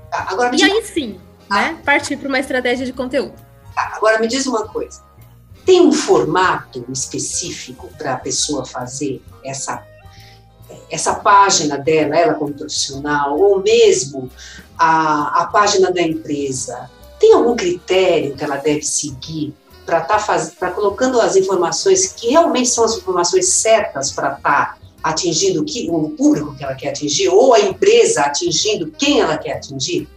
Tá, 0.09 0.29
agora 0.31 0.55
e 0.55 0.63
aí 0.63 0.85
sim, 0.85 1.19
ah. 1.51 1.63
né? 1.63 1.79
Partir 1.85 2.17
para 2.17 2.29
uma 2.29 2.39
estratégia 2.39 2.87
de 2.87 2.93
conteúdo. 2.93 3.35
Tá, 3.75 3.95
agora 3.97 4.21
me 4.21 4.29
diz 4.29 4.47
uma 4.47 4.69
coisa. 4.69 5.03
Tem 5.67 5.81
um 5.81 5.93
formato 5.93 6.85
específico 6.93 7.89
para 7.99 8.15
a 8.15 8.17
pessoa 8.17 8.65
fazer 8.65 9.21
essa 9.45 9.85
essa 10.91 11.15
página 11.15 11.79
dela, 11.79 12.17
ela 12.17 12.35
como 12.35 12.53
profissional, 12.53 13.39
ou 13.39 13.61
mesmo 13.61 14.31
a, 14.79 15.43
a 15.43 15.47
página 15.47 15.91
da 15.91 16.03
empresa, 16.03 16.91
tem 17.19 17.33
algum 17.35 17.55
critério 17.55 18.35
que 18.35 18.43
ela 18.43 18.57
deve 18.57 18.83
seguir 18.83 19.55
para 19.87 20.01
estar 20.01 20.51
tá 20.59 20.71
colocando 20.71 21.21
as 21.21 21.37
informações 21.37 22.13
que 22.13 22.29
realmente 22.31 22.69
são 22.69 22.85
as 22.85 22.97
informações 22.97 23.49
certas 23.49 24.13
para 24.13 24.35
estar 24.35 24.75
tá 24.75 24.79
atingindo 25.03 25.65
o 25.91 26.11
público 26.11 26.55
que 26.55 26.63
ela 26.63 26.75
quer 26.75 26.91
atingir, 26.91 27.29
ou 27.29 27.53
a 27.53 27.61
empresa 27.61 28.23
atingindo 28.23 28.91
quem 28.93 29.21
ela 29.21 29.37
quer 29.37 29.55
atingir? 29.55 30.09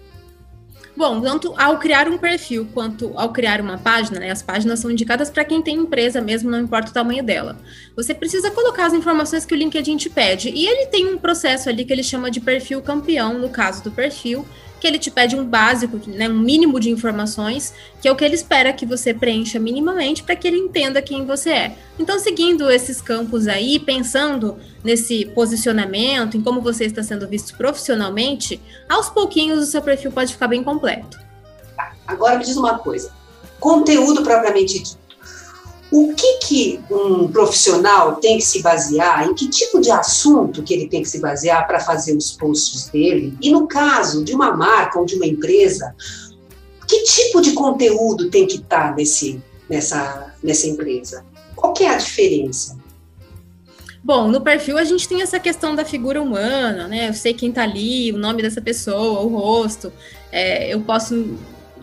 Bom, 0.95 1.19
tanto 1.19 1.53
ao 1.57 1.77
criar 1.77 2.07
um 2.07 2.17
perfil 2.17 2.65
quanto 2.73 3.11
ao 3.17 3.33
criar 3.33 3.59
uma 3.59 3.77
página, 3.77 4.17
né, 4.17 4.31
as 4.31 4.41
páginas 4.41 4.79
são 4.79 4.89
indicadas 4.89 5.29
para 5.29 5.43
quem 5.43 5.61
tem 5.61 5.75
empresa 5.75 6.21
mesmo, 6.21 6.49
não 6.49 6.61
importa 6.61 6.89
o 6.89 6.93
tamanho 6.93 7.21
dela. 7.21 7.57
Você 7.97 8.13
precisa 8.13 8.49
colocar 8.51 8.85
as 8.85 8.93
informações 8.93 9.45
que 9.45 9.53
o 9.53 9.57
LinkedIn 9.57 9.97
te 9.97 10.09
pede. 10.09 10.49
E 10.49 10.65
ele 10.65 10.85
tem 10.85 11.05
um 11.13 11.17
processo 11.17 11.67
ali 11.67 11.83
que 11.83 11.91
ele 11.91 12.03
chama 12.03 12.31
de 12.31 12.39
perfil 12.39 12.81
campeão, 12.81 13.37
no 13.37 13.49
caso 13.49 13.83
do 13.83 13.91
perfil, 13.91 14.45
que 14.85 14.89
ele 14.89 14.99
te 14.99 15.09
pede 15.09 15.35
um 15.35 15.43
básico, 15.43 15.99
né, 16.05 16.29
um 16.29 16.39
mínimo 16.39 16.79
de 16.79 16.91
informações, 16.91 17.73
que 17.99 18.07
é 18.07 18.11
o 18.11 18.15
que 18.15 18.23
ele 18.23 18.35
espera 18.35 18.71
que 18.71 18.85
você 18.85 19.15
preencha 19.15 19.59
minimamente 19.59 20.21
para 20.21 20.35
que 20.35 20.47
ele 20.47 20.57
entenda 20.57 21.01
quem 21.01 21.25
você 21.25 21.49
é. 21.49 21.77
Então, 21.97 22.19
seguindo 22.19 22.69
esses 22.69 23.01
campos 23.01 23.47
aí, 23.47 23.79
pensando 23.79 24.59
nesse 24.83 25.25
posicionamento, 25.33 26.37
em 26.37 26.41
como 26.41 26.61
você 26.61 26.85
está 26.85 27.01
sendo 27.01 27.27
visto 27.27 27.57
profissionalmente, 27.57 28.61
aos 28.87 29.09
pouquinhos 29.09 29.57
o 29.57 29.65
seu 29.65 29.81
perfil 29.81 30.11
pode 30.11 30.33
ficar 30.33 30.47
bem 30.47 30.63
completo. 30.63 31.17
Tá, 31.75 31.93
agora 32.05 32.37
me 32.37 32.45
diz 32.45 32.55
uma 32.55 32.77
coisa: 32.77 33.11
conteúdo 33.59 34.21
propriamente 34.21 34.83
dito 34.83 35.04
o 35.91 36.13
que, 36.13 36.39
que 36.39 36.79
um 36.89 37.27
profissional 37.27 38.15
tem 38.15 38.37
que 38.37 38.43
se 38.43 38.61
basear, 38.61 39.27
em 39.27 39.33
que 39.33 39.47
tipo 39.47 39.79
de 39.79 39.91
assunto 39.91 40.63
que 40.63 40.73
ele 40.73 40.87
tem 40.87 41.01
que 41.01 41.09
se 41.09 41.19
basear 41.19 41.67
para 41.67 41.79
fazer 41.79 42.15
os 42.15 42.31
posts 42.31 42.89
dele, 42.89 43.37
e 43.41 43.51
no 43.51 43.67
caso 43.67 44.23
de 44.23 44.33
uma 44.33 44.55
marca 44.55 44.99
ou 44.99 45.05
de 45.05 45.15
uma 45.15 45.25
empresa, 45.25 45.95
que 46.87 47.03
tipo 47.03 47.41
de 47.41 47.53
conteúdo 47.53 48.29
tem 48.29 48.47
que 48.47 48.57
estar 48.57 48.89
tá 48.89 48.95
nesse, 48.95 49.41
nessa, 49.69 50.33
nessa 50.43 50.67
empresa? 50.67 51.25
Qual 51.55 51.73
que 51.73 51.83
é 51.83 51.89
a 51.89 51.97
diferença? 51.97 52.77
Bom, 54.03 54.27
no 54.27 54.39
perfil 54.39 54.77
a 54.77 54.83
gente 54.83 55.07
tem 55.07 55.21
essa 55.23 55.39
questão 55.39 55.73
da 55.73 55.83
figura 55.83 56.21
humana, 56.21 56.87
né? 56.87 57.09
Eu 57.09 57.13
sei 57.13 57.33
quem 57.33 57.49
está 57.49 57.63
ali, 57.63 58.11
o 58.11 58.17
nome 58.17 58.43
dessa 58.43 58.61
pessoa, 58.61 59.21
o 59.21 59.27
rosto. 59.29 59.91
É, 60.31 60.71
eu 60.71 60.81
posso 60.81 61.35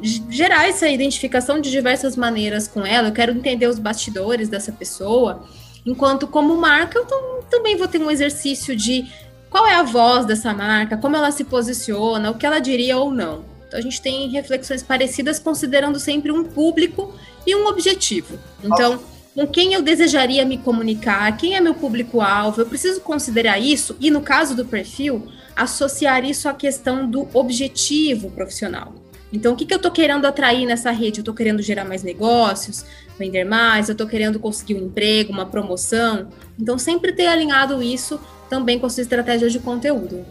gerar 0.02 0.68
essa 0.68 0.88
identificação 0.88 1.61
de 1.61 1.71
diversas 1.71 2.16
maneiras 2.16 2.66
com 2.66 2.85
ela, 2.85 3.09
eu 3.09 3.12
quero 3.12 3.32
entender 3.32 3.66
os 3.66 3.78
bastidores 3.78 4.49
dessa 4.49 4.73
pessoa, 4.73 5.47
enquanto 5.87 6.26
como 6.26 6.56
marca 6.56 6.99
eu 6.99 7.06
também 7.50 7.76
vou 7.76 7.87
ter 7.87 8.00
um 8.00 8.11
exercício 8.11 8.75
de 8.75 9.06
qual 9.49 9.66
é 9.66 9.75
a 9.75 9.82
voz 9.82 10.25
dessa 10.25 10.52
marca, 10.54 10.97
como 10.97 11.16
ela 11.16 11.30
se 11.30 11.44
posiciona, 11.44 12.30
o 12.30 12.35
que 12.35 12.47
ela 12.47 12.59
diria 12.59 12.97
ou 12.97 13.11
não. 13.11 13.44
Então 13.68 13.78
a 13.78 13.82
gente 13.82 14.00
tem 14.00 14.28
reflexões 14.28 14.82
parecidas 14.82 15.38
considerando 15.38 15.99
sempre 15.99 16.32
um 16.32 16.44
público 16.44 17.14
e 17.47 17.54
um 17.54 17.66
objetivo. 17.66 18.38
Então, 18.62 19.00
com 19.35 19.47
quem 19.47 19.73
eu 19.73 19.82
desejaria 19.82 20.44
me 20.44 20.59
comunicar, 20.59 21.37
quem 21.37 21.54
é 21.54 21.61
meu 21.61 21.75
público-alvo, 21.75 22.61
eu 22.61 22.66
preciso 22.66 23.00
considerar 23.00 23.59
isso 23.59 23.97
e 24.00 24.11
no 24.11 24.21
caso 24.21 24.54
do 24.54 24.64
perfil, 24.64 25.26
associar 25.56 26.25
isso 26.25 26.49
à 26.49 26.54
questão 26.54 27.09
do 27.09 27.28
objetivo 27.32 28.30
profissional. 28.30 29.01
Então, 29.32 29.54
o 29.54 29.56
que, 29.56 29.64
que 29.64 29.72
eu 29.72 29.78
estou 29.78 29.90
querendo 29.90 30.26
atrair 30.26 30.66
nessa 30.66 30.90
rede? 30.90 31.20
Eu 31.20 31.22
estou 31.22 31.34
querendo 31.34 31.62
gerar 31.62 31.84
mais 31.84 32.02
negócios, 32.02 32.84
vender 33.18 33.44
mais, 33.44 33.88
eu 33.88 33.92
estou 33.92 34.06
querendo 34.06 34.38
conseguir 34.38 34.74
um 34.74 34.86
emprego, 34.86 35.32
uma 35.32 35.46
promoção. 35.46 36.28
Então, 36.58 36.78
sempre 36.78 37.12
ter 37.12 37.26
alinhado 37.26 37.82
isso 37.82 38.20
também 38.50 38.78
com 38.78 38.84
a 38.84 38.90
sua 38.90 39.00
estratégia 39.00 39.48
de 39.48 39.58
conteúdo. 39.58 40.26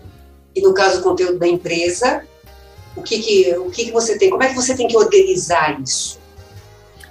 E 0.56 0.62
no 0.62 0.74
caso 0.74 0.98
do 0.98 1.04
conteúdo 1.04 1.40
da 1.40 1.48
empresa, 1.48 2.24
o 2.96 3.02
que, 3.02 3.20
que, 3.20 3.58
o 3.58 3.72
que, 3.72 3.86
que 3.86 3.92
você 3.92 4.18
tem? 4.18 4.30
Como 4.30 4.44
é 4.44 4.50
que 4.50 4.56
você 4.56 4.76
tem 4.76 4.88
que 4.88 4.96
organizar 4.96 5.82
isso? 5.82 6.20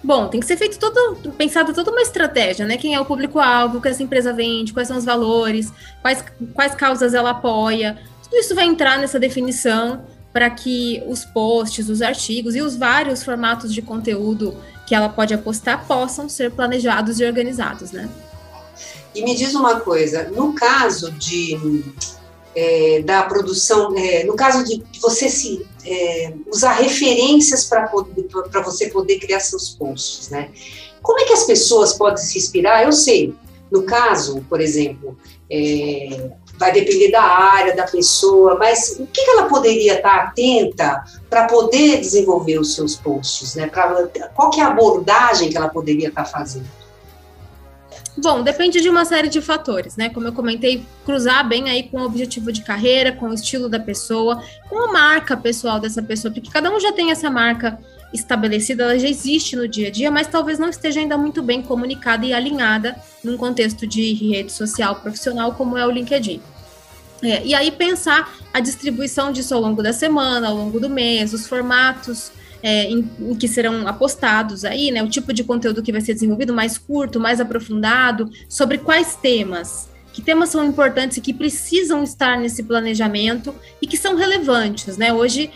Bom, 0.02 0.28
tem 0.28 0.40
que 0.40 0.46
ser 0.46 0.56
feito 0.56 0.78
todo, 0.78 1.32
pensado 1.32 1.74
toda 1.74 1.90
uma 1.90 2.00
estratégia, 2.00 2.64
né? 2.64 2.76
Quem 2.76 2.94
é 2.94 3.00
o 3.00 3.04
público-alvo, 3.04 3.78
o 3.78 3.82
que 3.82 3.88
essa 3.88 4.02
empresa 4.02 4.32
vende, 4.32 4.72
quais 4.72 4.88
são 4.88 4.96
os 4.96 5.04
valores, 5.04 5.72
quais, 6.00 6.24
quais 6.54 6.74
causas 6.74 7.12
ela 7.12 7.30
apoia. 7.30 7.98
Tudo 8.22 8.36
isso 8.36 8.54
vai 8.54 8.64
entrar 8.64 8.98
nessa 8.98 9.18
definição 9.18 10.02
para 10.32 10.48
que 10.50 11.02
os 11.06 11.24
posts, 11.24 11.88
os 11.88 12.02
artigos 12.02 12.54
e 12.54 12.62
os 12.62 12.76
vários 12.76 13.22
formatos 13.22 13.72
de 13.72 13.82
conteúdo 13.82 14.56
que 14.86 14.94
ela 14.94 15.08
pode 15.08 15.34
apostar 15.34 15.86
possam 15.86 16.28
ser 16.28 16.50
planejados 16.52 17.20
e 17.20 17.24
organizados, 17.24 17.92
né? 17.92 18.08
E 19.14 19.22
me 19.22 19.34
diz 19.36 19.54
uma 19.54 19.80
coisa, 19.80 20.30
no 20.30 20.52
caso 20.54 21.10
de 21.12 21.84
é, 22.54 23.02
da 23.02 23.22
produção, 23.22 23.96
é, 23.96 24.24
no 24.24 24.34
caso 24.34 24.64
de 24.64 24.82
você 25.00 25.28
se 25.28 25.66
é, 25.84 26.32
usar 26.52 26.74
referências 26.74 27.64
para 27.64 27.90
você 28.64 28.88
poder 28.88 29.18
criar 29.18 29.40
seus 29.40 29.70
posts, 29.70 30.28
né? 30.30 30.50
Como 31.02 31.18
é 31.20 31.24
que 31.24 31.32
as 31.32 31.44
pessoas 31.44 31.94
podem 31.94 32.22
se 32.22 32.38
inspirar? 32.38 32.84
Eu 32.84 32.92
sei, 32.92 33.34
no 33.70 33.84
caso, 33.84 34.44
por 34.48 34.60
exemplo, 34.60 35.16
é, 35.50 36.30
vai 36.60 36.72
depender 36.72 37.10
da 37.10 37.22
área, 37.22 37.74
da 37.74 37.84
pessoa, 37.84 38.56
mas 38.58 38.96
o 39.00 39.06
que 39.06 39.22
ela 39.22 39.48
poderia 39.48 39.94
estar 39.94 40.14
atenta 40.26 41.02
para 41.30 41.46
poder 41.46 41.98
desenvolver 41.98 42.60
os 42.60 42.74
seus 42.74 42.96
posts, 42.96 43.54
né? 43.54 43.66
Pra, 43.66 44.06
qual 44.34 44.50
que 44.50 44.60
é 44.60 44.64
a 44.64 44.68
abordagem 44.68 45.48
que 45.48 45.56
ela 45.56 45.70
poderia 45.70 46.08
estar 46.08 46.26
fazendo? 46.26 46.68
Bom, 48.18 48.42
depende 48.42 48.82
de 48.82 48.90
uma 48.90 49.06
série 49.06 49.28
de 49.28 49.40
fatores, 49.40 49.96
né? 49.96 50.10
Como 50.10 50.26
eu 50.26 50.34
comentei, 50.34 50.84
cruzar 51.06 51.48
bem 51.48 51.70
aí 51.70 51.84
com 51.84 52.02
o 52.02 52.04
objetivo 52.04 52.52
de 52.52 52.62
carreira, 52.62 53.12
com 53.12 53.30
o 53.30 53.34
estilo 53.34 53.66
da 53.66 53.80
pessoa, 53.80 54.44
com 54.68 54.84
a 54.84 54.92
marca 54.92 55.38
pessoal 55.38 55.80
dessa 55.80 56.02
pessoa, 56.02 56.32
porque 56.32 56.50
cada 56.50 56.70
um 56.70 56.78
já 56.78 56.92
tem 56.92 57.10
essa 57.10 57.30
marca 57.30 57.78
estabelecida, 58.12 58.84
ela 58.84 58.98
já 58.98 59.08
existe 59.08 59.56
no 59.56 59.68
dia 59.68 59.88
a 59.88 59.90
dia, 59.90 60.10
mas 60.10 60.26
talvez 60.26 60.58
não 60.58 60.68
esteja 60.68 61.00
ainda 61.00 61.16
muito 61.16 61.42
bem 61.42 61.62
comunicada 61.62 62.26
e 62.26 62.32
alinhada 62.32 62.96
num 63.22 63.36
contexto 63.36 63.86
de 63.86 64.12
rede 64.14 64.52
social 64.52 64.96
profissional 64.96 65.52
como 65.54 65.76
é 65.76 65.86
o 65.86 65.90
LinkedIn. 65.90 66.40
É, 67.22 67.44
e 67.44 67.54
aí 67.54 67.70
pensar 67.70 68.34
a 68.52 68.60
distribuição 68.60 69.30
disso 69.30 69.54
ao 69.54 69.60
longo 69.60 69.82
da 69.82 69.92
semana, 69.92 70.48
ao 70.48 70.56
longo 70.56 70.80
do 70.80 70.88
mês, 70.88 71.34
os 71.34 71.46
formatos 71.46 72.32
é, 72.62 72.84
em, 72.84 73.08
em, 73.20 73.34
que 73.34 73.46
serão 73.46 73.86
apostados 73.86 74.64
aí, 74.64 74.90
né? 74.90 75.02
O 75.02 75.08
tipo 75.08 75.32
de 75.32 75.44
conteúdo 75.44 75.82
que 75.82 75.92
vai 75.92 76.00
ser 76.00 76.14
desenvolvido 76.14 76.54
mais 76.54 76.78
curto, 76.78 77.20
mais 77.20 77.40
aprofundado, 77.40 78.30
sobre 78.48 78.78
quais 78.78 79.16
temas 79.16 79.89
que 80.12 80.20
temas 80.20 80.48
são 80.48 80.64
importantes 80.64 81.16
e 81.16 81.20
que 81.20 81.32
precisam 81.32 82.02
estar 82.02 82.38
nesse 82.38 82.62
planejamento 82.62 83.54
e 83.80 83.86
que 83.86 83.96
são 83.96 84.16
relevantes, 84.16 84.96
né? 84.96 85.12
Hoje 85.12 85.50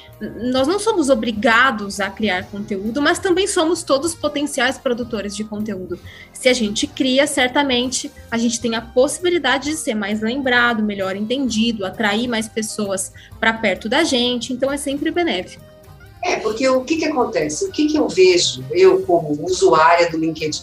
nós 0.53 0.67
não 0.67 0.79
somos 0.79 1.11
obrigados 1.11 2.01
a 2.01 2.09
criar 2.11 2.45
conteúdo, 2.45 3.03
mas 3.03 3.19
também 3.19 3.47
somos 3.47 3.83
todos 3.83 4.15
potenciais 4.15 4.79
produtores 4.79 5.35
de 5.35 5.45
conteúdo. 5.45 5.99
Se 6.33 6.49
a 6.49 6.53
gente 6.53 6.87
cria, 6.87 7.27
certamente 7.27 8.11
a 8.31 8.39
gente 8.39 8.61
tem 8.61 8.75
a 8.75 8.81
possibilidade 8.81 9.71
de 9.71 9.77
ser 9.77 9.95
mais 9.95 10.21
lembrado, 10.21 10.83
melhor 10.83 11.17
entendido, 11.17 11.85
atrair 11.85 12.29
mais 12.29 12.49
pessoas 12.49 13.13
para 13.41 13.53
perto 13.53 13.89
da 13.89 14.05
gente, 14.05 14.53
então 14.53 14.73
é 14.73 14.77
sempre 14.77 15.11
benéfico. 15.11 15.65
É, 16.25 16.37
porque 16.37 16.67
o 16.67 16.83
que, 16.83 16.97
que 16.97 17.05
acontece? 17.05 17.67
O 17.67 17.71
que, 17.71 17.87
que 17.87 17.99
eu 17.99 18.09
vejo, 18.09 18.65
eu 18.71 19.03
como 19.03 19.45
usuária 19.45 20.11
do 20.11 20.17
LinkedIn? 20.17 20.63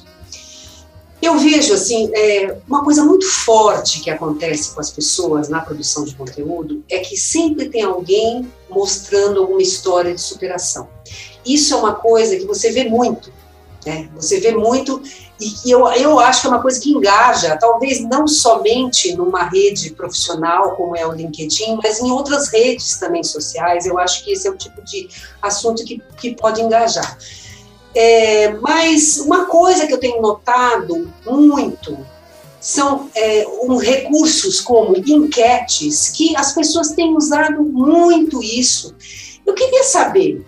Eu 1.21 1.37
vejo 1.37 1.73
assim 1.73 2.09
é, 2.15 2.57
uma 2.67 2.83
coisa 2.83 3.03
muito 3.03 3.27
forte 3.27 3.99
que 3.99 4.09
acontece 4.09 4.73
com 4.73 4.81
as 4.81 4.89
pessoas 4.89 5.49
na 5.49 5.61
produção 5.61 6.03
de 6.03 6.15
conteúdo 6.15 6.83
é 6.89 6.97
que 6.99 7.15
sempre 7.15 7.69
tem 7.69 7.83
alguém 7.83 8.51
mostrando 8.69 9.39
alguma 9.39 9.61
história 9.61 10.15
de 10.15 10.21
superação. 10.21 10.89
Isso 11.45 11.73
é 11.73 11.77
uma 11.77 11.93
coisa 11.93 12.35
que 12.35 12.45
você 12.45 12.71
vê 12.71 12.85
muito, 12.85 13.31
né? 13.85 14.09
Você 14.15 14.39
vê 14.39 14.51
muito 14.51 15.01
e, 15.41 15.71
eu, 15.71 15.87
eu 15.93 16.19
acho 16.19 16.41
que 16.41 16.47
é 16.47 16.49
uma 16.51 16.61
coisa 16.61 16.79
que 16.79 16.91
engaja, 16.91 17.57
talvez 17.57 17.99
não 18.01 18.27
somente 18.27 19.15
numa 19.15 19.43
rede 19.43 19.89
profissional 19.91 20.75
como 20.75 20.95
é 20.95 21.05
o 21.05 21.11
LinkedIn, 21.11 21.79
mas 21.83 21.99
em 21.99 22.11
outras 22.11 22.49
redes 22.49 22.99
também 22.99 23.23
sociais. 23.23 23.87
Eu 23.87 23.97
acho 23.97 24.23
que 24.23 24.31
esse 24.31 24.47
é 24.47 24.51
o 24.51 24.57
tipo 24.57 24.83
de 24.83 25.09
assunto 25.41 25.83
que, 25.83 26.01
que 26.19 26.35
pode 26.35 26.61
engajar. 26.61 27.17
É, 27.93 28.53
mas 28.53 29.17
uma 29.19 29.45
coisa 29.45 29.85
que 29.85 29.93
eu 29.93 29.99
tenho 29.99 30.21
notado 30.21 31.11
muito 31.25 31.97
são 32.59 33.09
é, 33.15 33.45
um, 33.63 33.75
recursos 33.77 34.61
como 34.61 34.95
enquetes, 34.95 36.09
que 36.09 36.35
as 36.35 36.53
pessoas 36.53 36.89
têm 36.89 37.15
usado 37.15 37.63
muito 37.63 38.41
isso. 38.43 38.95
Eu 39.45 39.55
queria 39.55 39.83
saber, 39.83 40.45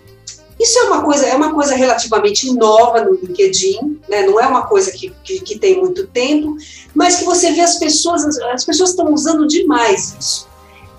isso 0.58 0.78
é 0.78 0.82
uma 0.84 1.02
coisa, 1.02 1.26
é 1.26 1.34
uma 1.34 1.52
coisa 1.52 1.74
relativamente 1.74 2.52
nova 2.52 3.04
no 3.04 3.14
LinkedIn, 3.14 4.00
né? 4.08 4.22
não 4.22 4.40
é 4.40 4.46
uma 4.46 4.66
coisa 4.66 4.92
que, 4.92 5.12
que, 5.24 5.40
que 5.40 5.58
tem 5.58 5.80
muito 5.80 6.06
tempo, 6.06 6.56
mas 6.94 7.16
que 7.16 7.24
você 7.24 7.52
vê 7.52 7.60
as 7.60 7.76
pessoas, 7.76 8.24
as 8.38 8.64
pessoas 8.64 8.90
estão 8.90 9.12
usando 9.12 9.46
demais 9.48 10.16
isso. 10.18 10.53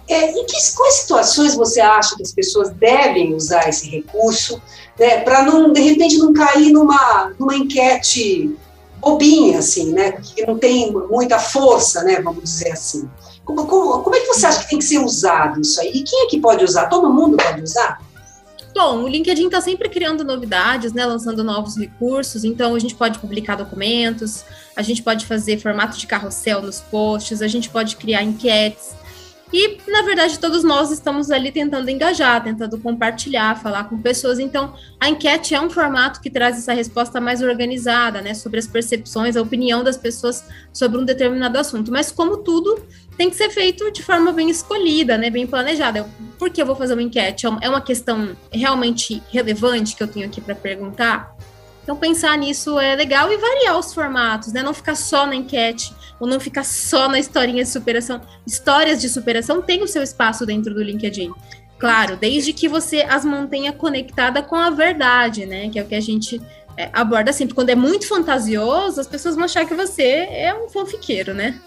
É, 0.08 0.32
em 0.32 0.46
que, 0.46 0.56
quais 0.76 0.96
situações 0.96 1.56
você 1.56 1.82
acha 1.82 2.16
que 2.16 2.22
as 2.22 2.32
pessoas 2.32 2.70
devem 2.70 3.34
usar 3.34 3.68
esse 3.68 3.90
recurso, 3.90 4.62
né, 5.00 5.22
para 5.22 5.44
não, 5.44 5.74
de 5.74 5.82
repente, 5.82 6.18
não 6.18 6.32
cair 6.32 6.72
numa, 6.72 7.34
numa 7.40 7.56
enquete 7.56 8.56
bobinha, 9.00 9.60
assim, 9.60 9.92
né, 9.92 10.14
que 10.14 10.46
não 10.46 10.58
tem 10.58 10.92
muita 10.92 11.40
força, 11.40 12.04
né, 12.04 12.22
vamos 12.22 12.44
dizer 12.44 12.72
assim. 12.72 13.10
Como, 13.44 13.66
como, 13.68 14.04
como 14.04 14.16
é 14.16 14.20
que 14.20 14.28
você 14.28 14.46
acha 14.46 14.64
que 14.64 14.70
tem 14.70 14.80
que 14.80 14.86
ser 14.86 15.00
usado 15.00 15.62
isso 15.62 15.80
aí? 15.80 15.92
E 15.92 16.04
quem 16.04 16.24
é 16.24 16.28
que 16.28 16.40
pode 16.40 16.64
usar? 16.64 16.88
Todo 16.88 17.12
mundo 17.12 17.38
pode 17.38 17.62
usar? 17.62 18.00
Bom, 18.76 19.04
o 19.04 19.08
LinkedIn 19.08 19.46
está 19.46 19.62
sempre 19.62 19.88
criando 19.88 20.24
novidades, 20.24 20.92
né, 20.92 21.06
lançando 21.06 21.44
novos 21.44 21.78
recursos, 21.78 22.44
então 22.44 22.76
a 22.76 22.80
gente 22.80 22.94
pode 22.94 23.20
publicar 23.20 23.56
documentos, 23.56 24.44
a 24.76 24.82
gente 24.82 25.02
pode 25.02 25.26
fazer 25.26 25.60
formato 25.60 25.98
de 25.98 26.06
carrossel 26.06 26.62
nos 26.62 26.82
posts, 26.82 27.42
a 27.42 27.48
gente 27.48 27.70
pode 27.70 27.96
criar 27.96 28.22
enquetes, 28.22 28.94
e, 29.54 29.78
na 29.88 30.02
verdade, 30.02 30.40
todos 30.40 30.64
nós 30.64 30.92
estamos 30.92 31.30
ali 31.30 31.52
tentando 31.52 31.90
engajar, 31.90 32.44
tentando 32.44 32.80
compartilhar, 32.80 33.62
falar 33.62 33.86
com 33.86 33.98
pessoas. 33.98 34.40
Então, 34.40 34.74
a 35.00 35.08
enquete 35.08 35.54
é 35.54 35.62
um 35.62 35.70
formato 35.70 36.20
que 36.20 36.30
traz 36.30 36.58
essa 36.58 36.74
resposta 36.74 37.22
mais 37.22 37.42
organizada, 37.42 38.22
né, 38.22 38.34
sobre 38.34 38.60
as 38.60 38.68
percepções, 38.68 39.38
a 39.38 39.42
opinião 39.42 39.84
das 39.84 39.98
pessoas 39.98 40.44
sobre 40.74 41.00
um 41.00 41.06
determinado 41.06 41.58
assunto. 41.58 41.92
Mas, 41.92 42.12
como 42.12 42.38
tudo, 42.38 42.84
tem 43.18 43.30
que 43.30 43.36
ser 43.36 43.50
feito 43.50 43.92
de 43.92 44.04
forma 44.04 44.32
bem 44.32 44.50
escolhida, 44.50 45.18
né, 45.18 45.30
bem 45.30 45.46
planejada. 45.46 46.10
Por 46.40 46.50
que 46.50 46.62
eu 46.62 46.66
vou 46.66 46.76
fazer 46.76 46.94
uma 46.94 47.04
enquete? 47.04 47.46
É 47.62 47.70
uma 47.70 47.82
questão 47.82 48.36
realmente 48.52 49.22
relevante 49.32 49.96
que 49.96 50.04
eu 50.04 50.08
tenho 50.08 50.26
aqui 50.26 50.42
para 50.42 50.56
perguntar? 50.56 51.36
Então, 51.86 51.96
pensar 51.96 52.36
nisso 52.36 52.80
é 52.80 52.96
legal 52.96 53.32
e 53.32 53.38
variar 53.38 53.78
os 53.78 53.94
formatos, 53.94 54.52
né? 54.52 54.64
Não 54.64 54.74
ficar 54.74 54.96
só 54.96 55.28
na 55.28 55.36
enquete 55.36 55.94
ou 56.20 56.26
não 56.28 56.40
ficar 56.40 56.66
só 56.66 57.08
na 57.08 57.20
historinha 57.20 57.64
de 57.64 57.70
superação. 57.70 58.20
Histórias 58.44 59.00
de 59.00 59.08
superação 59.08 59.62
têm 59.62 59.84
o 59.84 59.88
seu 59.88 60.02
espaço 60.02 60.48
dentro 60.48 60.74
do 60.74 60.82
LinkedIn. 60.82 61.32
Claro, 61.78 62.18
desde 62.18 62.54
que 62.54 62.68
você 62.68 63.02
as 63.02 63.24
mantenha 63.24 63.72
conectada 63.72 64.42
com 64.42 64.56
a 64.56 64.72
verdade, 64.72 65.46
né? 65.46 65.70
Que 65.70 65.78
é 65.78 65.84
o 65.84 65.86
que 65.86 65.94
a 65.94 66.02
gente 66.02 66.42
é, 66.76 66.90
aborda 66.92 67.32
sempre. 67.32 67.54
Quando 67.54 67.70
é 67.70 67.76
muito 67.76 68.08
fantasioso, 68.08 69.00
as 69.00 69.06
pessoas 69.06 69.36
vão 69.36 69.46
achar 69.46 69.64
que 69.64 69.76
você 69.76 70.28
é 70.32 70.56
um 70.56 70.68
fanfiqueiro, 70.68 71.36
né? 71.36 71.62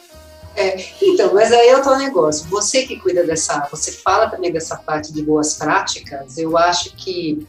É, 0.56 0.84
então, 1.00 1.32
mas 1.32 1.52
aí 1.52 1.68
é 1.68 1.78
o 1.78 1.82
teu 1.82 1.96
negócio. 1.96 2.44
Você 2.48 2.82
que 2.82 2.98
cuida 2.98 3.22
dessa, 3.22 3.68
você 3.70 3.92
fala 3.92 4.28
também 4.28 4.50
dessa 4.50 4.76
parte 4.78 5.12
de 5.12 5.22
boas 5.22 5.54
práticas. 5.54 6.36
Eu 6.36 6.58
acho 6.58 6.96
que 6.96 7.46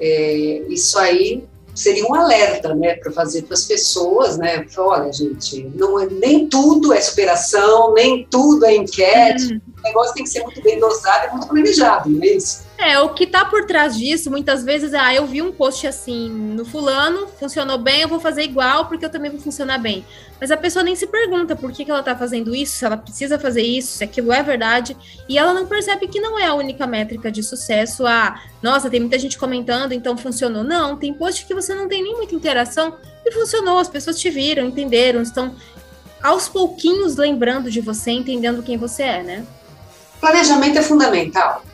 é, 0.00 0.64
isso 0.68 0.98
aí 0.98 1.46
seria 1.78 2.04
um 2.06 2.14
alerta, 2.14 2.74
né, 2.74 2.94
para 2.96 3.12
fazer 3.12 3.42
para 3.42 3.54
as 3.54 3.64
pessoas, 3.64 4.36
né, 4.36 4.66
olha, 4.76 5.12
gente, 5.12 5.70
não 5.74 5.98
é, 5.98 6.06
nem 6.06 6.48
tudo 6.48 6.92
é 6.92 7.00
superação, 7.00 7.94
nem 7.94 8.26
tudo 8.28 8.66
é 8.66 8.74
enquete, 8.74 9.52
uhum. 9.52 9.60
o 9.78 9.82
negócio 9.82 10.14
tem 10.14 10.24
que 10.24 10.30
ser 10.30 10.42
muito 10.42 10.60
bem 10.62 10.78
dosado 10.80 11.28
e 11.28 11.30
muito 11.30 11.46
planejado, 11.46 12.10
não 12.10 12.22
é 12.22 12.26
isso? 12.26 12.67
É, 12.78 12.96
o 13.00 13.08
que 13.08 13.26
tá 13.26 13.44
por 13.44 13.66
trás 13.66 13.98
disso, 13.98 14.30
muitas 14.30 14.62
vezes, 14.62 14.94
ah, 14.94 15.12
eu 15.12 15.26
vi 15.26 15.42
um 15.42 15.50
post 15.50 15.84
assim 15.84 16.30
no 16.30 16.64
fulano, 16.64 17.26
funcionou 17.26 17.76
bem, 17.76 18.02
eu 18.02 18.08
vou 18.08 18.20
fazer 18.20 18.44
igual 18.44 18.86
porque 18.86 19.04
eu 19.04 19.10
também 19.10 19.32
vou 19.32 19.40
funcionar 19.40 19.78
bem. 19.78 20.06
Mas 20.40 20.52
a 20.52 20.56
pessoa 20.56 20.84
nem 20.84 20.94
se 20.94 21.08
pergunta 21.08 21.56
por 21.56 21.72
que, 21.72 21.84
que 21.84 21.90
ela 21.90 22.04
tá 22.04 22.14
fazendo 22.14 22.54
isso, 22.54 22.76
se 22.76 22.84
ela 22.84 22.96
precisa 22.96 23.36
fazer 23.36 23.62
isso, 23.62 23.98
se 23.98 24.04
aquilo 24.04 24.32
é 24.32 24.44
verdade, 24.44 24.96
e 25.28 25.36
ela 25.36 25.52
não 25.52 25.66
percebe 25.66 26.06
que 26.06 26.20
não 26.20 26.38
é 26.38 26.46
a 26.46 26.54
única 26.54 26.86
métrica 26.86 27.32
de 27.32 27.42
sucesso. 27.42 28.06
Ah, 28.06 28.40
nossa, 28.62 28.88
tem 28.88 29.00
muita 29.00 29.18
gente 29.18 29.36
comentando, 29.36 29.90
então 29.90 30.16
funcionou. 30.16 30.62
Não, 30.62 30.96
tem 30.96 31.12
post 31.12 31.46
que 31.46 31.54
você 31.54 31.74
não 31.74 31.88
tem 31.88 32.00
nem 32.00 32.14
muita 32.14 32.36
interação 32.36 32.94
e 33.26 33.32
funcionou, 33.32 33.80
as 33.80 33.88
pessoas 33.88 34.20
te 34.20 34.30
viram, 34.30 34.64
entenderam, 34.64 35.20
estão 35.20 35.52
aos 36.22 36.48
pouquinhos 36.48 37.16
lembrando 37.16 37.72
de 37.72 37.80
você, 37.80 38.12
entendendo 38.12 38.62
quem 38.62 38.76
você 38.76 39.02
é, 39.02 39.22
né? 39.24 39.46
Planejamento 40.20 40.78
é 40.78 40.82
fundamental 40.82 41.64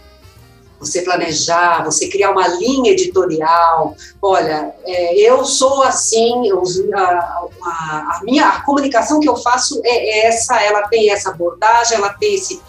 você 0.85 1.03
planejar, 1.03 1.85
você 1.85 2.09
criar 2.09 2.31
uma 2.31 2.47
linha 2.49 2.93
editorial. 2.93 3.97
Olha, 4.21 4.75
é, 4.85 5.15
eu 5.21 5.45
sou 5.45 5.83
assim, 5.83 6.49
eu, 6.49 6.63
a, 6.95 7.01
a, 7.01 7.71
a, 7.71 8.21
minha 8.23 8.49
a 8.49 8.65
comunicação 8.65 9.21
que 9.21 9.29
eu 9.29 9.37
faço 9.37 9.81
é 9.85 10.27
essa, 10.27 10.61
ela 10.63 10.83
tem 10.89 11.11
essa 11.11 11.31
abordagem, 11.31 11.97
ela 11.97 12.11
tem 12.11 12.35
esse, 12.35 12.61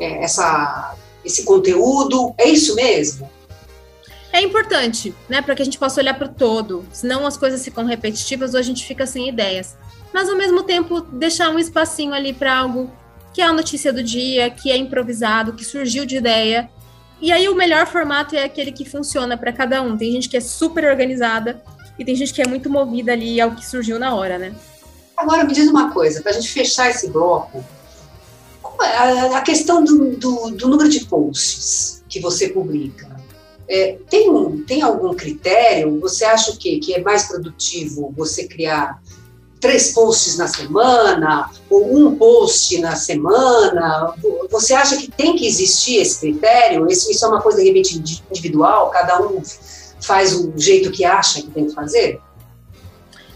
é, 0.00 0.24
essa, 0.24 0.94
esse 1.24 1.44
conteúdo. 1.44 2.34
É 2.38 2.48
isso 2.48 2.74
mesmo? 2.74 3.30
É 4.32 4.42
importante, 4.42 5.14
né, 5.28 5.40
para 5.40 5.54
que 5.54 5.62
a 5.62 5.64
gente 5.64 5.78
possa 5.78 6.00
olhar 6.00 6.14
para 6.14 6.26
o 6.26 6.34
todo, 6.34 6.84
senão 6.92 7.24
as 7.24 7.36
coisas 7.36 7.64
ficam 7.64 7.84
repetitivas 7.84 8.52
ou 8.52 8.58
a 8.58 8.62
gente 8.64 8.84
fica 8.84 9.06
sem 9.06 9.28
ideias. 9.28 9.76
Mas 10.12 10.28
ao 10.28 10.36
mesmo 10.36 10.64
tempo, 10.64 11.00
deixar 11.00 11.50
um 11.50 11.58
espacinho 11.58 12.12
ali 12.12 12.32
para 12.32 12.58
algo 12.58 12.90
que 13.32 13.40
é 13.42 13.44
a 13.44 13.52
notícia 13.52 13.92
do 13.92 14.02
dia, 14.02 14.48
que 14.48 14.70
é 14.70 14.76
improvisado, 14.76 15.54
que 15.54 15.64
surgiu 15.64 16.06
de 16.06 16.16
ideia 16.16 16.70
e 17.24 17.32
aí 17.32 17.48
o 17.48 17.54
melhor 17.54 17.86
formato 17.86 18.36
é 18.36 18.44
aquele 18.44 18.70
que 18.70 18.84
funciona 18.84 19.34
para 19.34 19.50
cada 19.50 19.80
um. 19.80 19.96
Tem 19.96 20.12
gente 20.12 20.28
que 20.28 20.36
é 20.36 20.42
super 20.42 20.84
organizada 20.84 21.58
e 21.98 22.04
tem 22.04 22.14
gente 22.14 22.34
que 22.34 22.42
é 22.42 22.46
muito 22.46 22.68
movida 22.68 23.12
ali 23.12 23.40
ao 23.40 23.52
que 23.52 23.64
surgiu 23.64 23.98
na 23.98 24.14
hora, 24.14 24.36
né? 24.36 24.54
Agora 25.16 25.42
me 25.42 25.54
diz 25.54 25.66
uma 25.66 25.90
coisa, 25.90 26.20
para 26.20 26.32
a 26.32 26.34
gente 26.34 26.50
fechar 26.52 26.90
esse 26.90 27.08
bloco, 27.08 27.64
é 28.82 29.34
a 29.34 29.40
questão 29.40 29.82
do, 29.82 30.16
do, 30.16 30.50
do 30.50 30.68
número 30.68 30.90
de 30.90 31.06
posts 31.06 32.04
que 32.10 32.20
você 32.20 32.50
publica. 32.50 33.08
É, 33.66 33.96
tem, 34.10 34.30
tem 34.66 34.82
algum 34.82 35.14
critério? 35.14 35.98
Você 36.00 36.26
acha 36.26 36.54
que, 36.58 36.78
que 36.78 36.92
é 36.92 37.00
mais 37.00 37.26
produtivo 37.26 38.12
você 38.14 38.46
criar 38.46 39.02
três 39.64 39.92
posts 39.92 40.36
na 40.36 40.46
semana, 40.46 41.50
ou 41.70 41.96
um 41.96 42.16
post 42.16 42.78
na 42.82 42.94
semana? 42.94 44.12
Você 44.50 44.74
acha 44.74 44.94
que 44.98 45.10
tem 45.10 45.34
que 45.36 45.46
existir 45.46 45.96
esse 45.96 46.20
critério? 46.20 46.86
Isso, 46.86 47.10
isso 47.10 47.24
é 47.24 47.28
uma 47.28 47.40
coisa, 47.40 47.62
de 47.62 47.68
repente, 47.68 48.22
individual? 48.30 48.90
Cada 48.90 49.22
um 49.22 49.40
faz 50.02 50.34
o 50.34 50.52
jeito 50.54 50.90
que 50.90 51.02
acha 51.02 51.40
que 51.40 51.50
tem 51.50 51.64
que 51.64 51.72
fazer? 51.72 52.20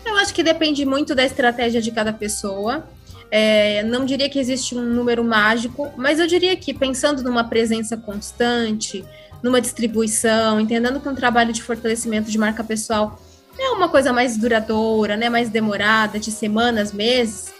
Eu 0.04 0.16
acho 0.16 0.34
que 0.34 0.42
depende 0.42 0.84
muito 0.84 1.14
da 1.14 1.24
estratégia 1.24 1.80
de 1.80 1.90
cada 1.90 2.12
pessoa. 2.12 2.86
É, 3.30 3.82
não 3.84 4.04
diria 4.04 4.28
que 4.28 4.38
existe 4.38 4.74
um 4.74 4.82
número 4.82 5.24
mágico, 5.24 5.90
mas 5.96 6.20
eu 6.20 6.26
diria 6.26 6.54
que 6.56 6.74
pensando 6.74 7.22
numa 7.22 7.44
presença 7.44 7.96
constante, 7.96 9.02
numa 9.42 9.62
distribuição, 9.62 10.60
entendendo 10.60 11.00
que 11.00 11.08
um 11.08 11.14
trabalho 11.14 11.54
de 11.54 11.62
fortalecimento 11.62 12.30
de 12.30 12.36
marca 12.36 12.62
pessoal 12.62 13.18
é 13.58 13.70
uma 13.70 13.88
coisa 13.88 14.12
mais 14.12 14.36
duradoura, 14.36 15.16
né, 15.16 15.28
mais 15.28 15.48
demorada, 15.48 16.18
de 16.18 16.30
semanas, 16.30 16.92
meses, 16.92 17.52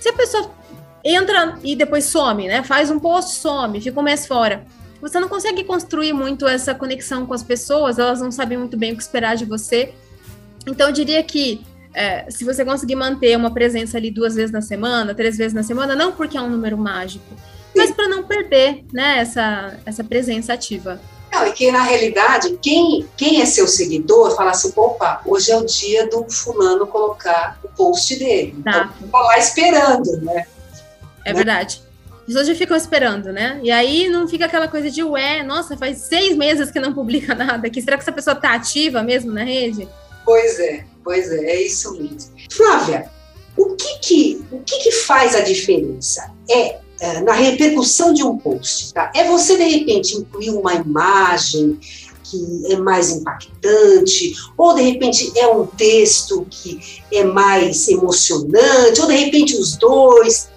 se 0.00 0.08
a 0.08 0.12
pessoa 0.12 0.50
entra 1.04 1.58
e 1.62 1.76
depois 1.76 2.04
some, 2.04 2.48
né, 2.48 2.62
faz 2.62 2.90
um 2.90 2.98
post, 2.98 3.36
some, 3.36 3.80
fica 3.80 4.00
um 4.00 4.02
mês 4.02 4.26
fora, 4.26 4.64
você 5.00 5.20
não 5.20 5.28
consegue 5.28 5.62
construir 5.64 6.12
muito 6.12 6.46
essa 6.46 6.74
conexão 6.74 7.26
com 7.26 7.34
as 7.34 7.42
pessoas, 7.42 7.98
elas 7.98 8.20
não 8.20 8.30
sabem 8.30 8.58
muito 8.58 8.76
bem 8.76 8.92
o 8.92 8.96
que 8.96 9.02
esperar 9.02 9.36
de 9.36 9.44
você. 9.44 9.92
Então, 10.66 10.88
eu 10.88 10.92
diria 10.92 11.22
que 11.22 11.60
é, 11.94 12.30
se 12.30 12.44
você 12.44 12.64
conseguir 12.64 12.94
manter 12.94 13.36
uma 13.36 13.50
presença 13.50 13.96
ali 13.96 14.10
duas 14.10 14.34
vezes 14.34 14.50
na 14.50 14.60
semana, 14.60 15.14
três 15.14 15.36
vezes 15.36 15.54
na 15.54 15.62
semana, 15.62 15.94
não 15.94 16.12
porque 16.12 16.36
é 16.36 16.40
um 16.40 16.50
número 16.50 16.76
mágico, 16.76 17.24
mas 17.74 17.90
para 17.90 18.08
não 18.08 18.24
perder 18.24 18.84
né, 18.92 19.18
essa, 19.18 19.78
essa 19.84 20.02
presença 20.02 20.52
ativa. 20.52 21.00
Não, 21.36 21.46
e 21.46 21.52
que 21.52 21.70
na 21.70 21.82
realidade, 21.82 22.58
quem, 22.62 23.06
quem 23.16 23.42
é 23.42 23.46
seu 23.46 23.68
seguidor 23.68 24.34
fala 24.34 24.52
assim: 24.52 24.72
opa, 24.74 25.20
hoje 25.26 25.50
é 25.50 25.56
o 25.56 25.66
dia 25.66 26.08
do 26.08 26.26
fulano 26.30 26.86
colocar 26.86 27.58
o 27.62 27.68
post 27.68 28.16
dele. 28.16 28.56
Tá. 28.64 28.90
Então, 28.96 29.08
tá 29.08 29.18
lá 29.18 29.38
esperando, 29.38 30.20
né? 30.22 30.46
É 31.24 31.32
né? 31.32 31.34
verdade. 31.34 31.82
As 32.20 32.26
pessoas 32.26 32.46
já 32.48 32.54
ficam 32.54 32.76
esperando, 32.76 33.32
né? 33.32 33.60
E 33.62 33.70
aí 33.70 34.08
não 34.08 34.26
fica 34.26 34.46
aquela 34.46 34.66
coisa 34.66 34.90
de, 34.90 35.02
ué, 35.02 35.42
nossa, 35.42 35.76
faz 35.76 35.98
seis 35.98 36.36
meses 36.36 36.70
que 36.70 36.80
não 36.80 36.92
publica 36.92 37.34
nada 37.36 37.66
aqui. 37.66 37.82
Será 37.82 37.96
que 37.96 38.02
essa 38.02 38.12
pessoa 38.12 38.34
tá 38.34 38.54
ativa 38.54 39.02
mesmo 39.02 39.30
na 39.30 39.44
rede? 39.44 39.86
Pois 40.24 40.58
é, 40.58 40.84
pois 41.04 41.30
é, 41.30 41.44
é 41.44 41.62
isso 41.62 41.92
mesmo. 41.92 42.34
Flávia, 42.50 43.10
o 43.56 43.76
que 43.76 43.98
que, 43.98 44.44
o 44.50 44.60
que, 44.60 44.78
que 44.78 44.92
faz 44.92 45.36
a 45.36 45.40
diferença? 45.40 46.32
É 46.50 46.78
é, 47.00 47.20
na 47.20 47.32
repercussão 47.32 48.12
de 48.12 48.22
um 48.22 48.36
post. 48.36 48.92
Tá? 48.92 49.10
É 49.14 49.24
você, 49.24 49.56
de 49.56 49.64
repente, 49.64 50.16
incluir 50.16 50.50
uma 50.50 50.74
imagem 50.74 51.78
que 52.22 52.72
é 52.72 52.76
mais 52.76 53.10
impactante, 53.10 54.34
ou 54.56 54.74
de 54.74 54.82
repente 54.82 55.32
é 55.38 55.46
um 55.46 55.64
texto 55.66 56.46
que 56.50 57.02
é 57.12 57.22
mais 57.22 57.88
emocionante, 57.88 59.00
ou 59.00 59.06
de 59.06 59.14
repente 59.16 59.56
os 59.56 59.76
dois. 59.76 60.48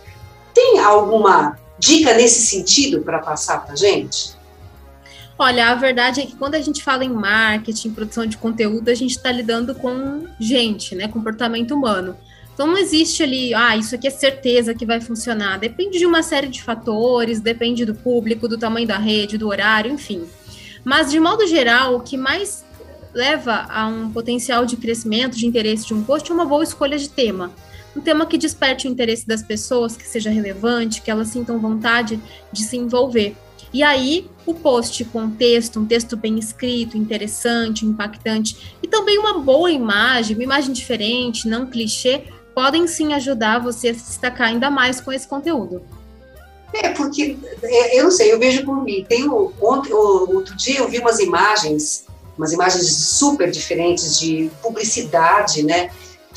Tem 0.54 0.80
alguma 0.80 1.60
dica 1.78 2.13
nesse 2.13 2.41
sentido 2.45 3.02
para 3.02 3.19
passar 3.19 3.65
para 3.65 3.75
gente? 3.75 4.38
Olha, 5.38 5.69
a 5.69 5.75
verdade 5.75 6.19
é 6.19 6.25
que 6.25 6.36
quando 6.36 6.56
a 6.56 6.62
gente 6.62 6.84
fala 6.84 7.06
em 7.06 7.10
marketing, 7.10 7.91
produção 7.91 8.25
de 8.25 8.36
conteúdo, 8.36 8.89
a 8.89 8.93
gente 8.93 9.12
está 9.12 9.32
lidando 9.32 9.73
com 9.73 10.25
gente, 10.38 10.95
né, 10.95 11.08
comportamento 11.08 11.73
humano. 11.73 12.17
Então 12.60 12.67
não 12.67 12.78
existe 12.78 13.24
ali, 13.24 13.54
ah, 13.54 13.78
isso 13.78 13.95
aqui 13.95 14.06
é 14.06 14.12
certeza 14.12 14.74
que 14.74 14.86
vai 14.86 15.00
funcionar. 15.00 15.58
Depende 15.58 15.98
de 15.98 16.06
uma 16.06 16.22
série 16.22 16.50
de 16.50 16.62
fatores, 16.62 17.39
depende 17.39 17.86
do 17.86 17.95
público, 17.95 18.50
do 18.50 18.58
tamanho 18.58 18.86
da 18.86 18.98
rede, 18.98 19.38
do 19.38 19.48
horário, 19.48 19.89
enfim. 19.89 20.26
Mas 20.84 21.10
de 21.10 21.22
modo 21.22 21.48
geral, 21.48 21.95
o 21.95 22.02
que 22.02 22.17
mais 22.17 22.65
leva 23.13 23.65
a 23.69 23.88
um 23.88 24.12
potencial 24.12 24.65
de 24.65 24.76
crescimento, 24.76 25.38
de 25.38 25.48
interesse 25.48 25.88
de 25.88 25.93
um 25.93 26.04
post 26.04 26.30
é 26.30 26.36
uma 26.36 26.43
boa 26.43 26.62
escolha 26.62 26.98
de 26.98 27.08
tema. 27.08 27.54
Um 27.95 28.02
tema 28.02 28.26
que 28.26 28.38
desperte 28.38 28.89
o 28.89 28.91
interesse 28.91 29.26
das 29.26 29.41
pessoas, 29.41 29.95
que 29.95 30.06
seja 30.06 30.30
relevante, 30.30 31.02
que 31.02 31.10
elas 31.10 31.30
sintam 31.30 31.60
vontade 31.60 32.19
de 32.52 32.63
se 32.63 32.76
envolver. 32.76 33.38
E 33.72 33.82
aí, 33.84 34.30
o 34.45 34.54
post 34.54 35.06
com 35.06 35.30
texto, 35.30 35.80
um 35.80 35.86
texto 35.86 36.17
bem 36.17 36.38
escrito, 36.38 36.98
interessante, 36.98 37.86
impactante, 37.86 38.76
e 38.84 38.88
também 38.88 39.17
uma 39.17 39.39
boa 39.39 39.72
imagem, 39.72 40.36
uma 40.36 40.43
imagem 40.43 40.74
diferente, 40.74 41.48
não 41.48 41.65
clichê, 41.65 42.24
podem 42.60 42.86
sim 42.88 43.13
ajudar 43.13 43.60
você 43.60 43.88
a 43.88 43.93
se 43.93 44.02
destacar 44.02 44.50
ainda 44.50 44.69
mais 44.69 45.00
com 45.00 45.13
esse 45.13 45.26
conteúdo. 45.26 45.82
É, 46.74 46.89
porque, 46.89 47.38
é, 47.63 47.98
eu 47.98 48.04
não 48.04 48.12
sei, 48.12 48.34
eu 48.34 48.38
vejo 48.38 48.65
por 48.65 48.84
mim. 48.84 49.06
Tem 49.08 49.30
um, 49.30 49.50
ontem, 49.62 49.93
outro 49.93 50.58
dia 50.58 50.80
eu 50.80 50.89
vi 50.89 51.00
umas 51.00 51.19
imagens, 51.19 52.06
umas 52.38 52.52
imagens 52.52 52.86
super 52.93 53.50
diferentes 53.50 54.19
de 54.19 54.52
publicidade, 54.62 55.63
né? 55.63 55.89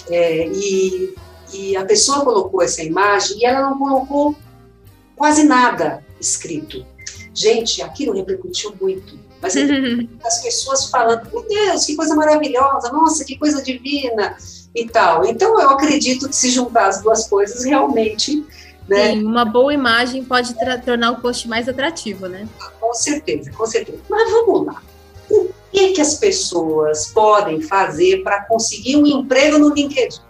É, 0.09 0.47
e, 0.47 1.13
e 1.53 1.77
a 1.77 1.85
pessoa 1.85 2.25
colocou 2.25 2.63
essa 2.63 2.85
imagem 2.85 3.39
e 3.39 3.45
ela 3.45 3.69
não 3.69 3.77
colocou 3.77 4.37
quase 5.17 5.43
nada 5.43 6.05
escrito. 6.21 6.87
Gente, 7.35 7.83
aquilo 7.83 8.15
repercutiu 8.15 8.73
muito. 8.81 9.19
Mas 9.41 9.57
as 10.25 10.41
pessoas 10.41 10.89
falando, 10.89 11.29
meu 11.33 11.43
Deus, 11.49 11.85
que 11.85 11.97
coisa 11.97 12.15
maravilhosa, 12.15 12.93
nossa, 12.93 13.25
que 13.25 13.37
coisa 13.37 13.61
divina 13.61 14.37
e 14.75 14.87
tal. 14.87 15.25
Então, 15.25 15.61
eu 15.61 15.71
acredito 15.71 16.29
que 16.29 16.37
se 16.37 16.51
juntar 16.51 16.87
as 16.89 17.03
duas 17.03 17.29
coisas, 17.29 17.65
realmente 17.65 18.45
né? 18.89 19.13
Sim, 19.13 19.25
uma 19.25 19.45
boa 19.45 19.73
imagem 19.73 20.25
pode 20.25 20.55
tornar 20.85 21.13
o 21.13 21.21
post 21.21 21.49
mais 21.49 21.69
atrativo, 21.69 22.27
né? 22.27 22.49
Com 22.81 22.93
certeza, 22.95 23.51
com 23.53 23.67
certeza. 23.67 23.99
Mas 24.09 24.31
vamos 24.31 24.67
lá. 24.67 24.83
O 25.31 25.49
que, 25.73 25.93
que 25.93 26.01
as 26.01 26.17
pessoas 26.17 27.07
podem 27.09 27.63
fazer 27.63 28.23
para 28.23 28.45
conseguir 28.45 28.97
um 28.97 29.07
emprego 29.07 29.59
no 29.59 29.73
LinkedIn? 29.73 30.21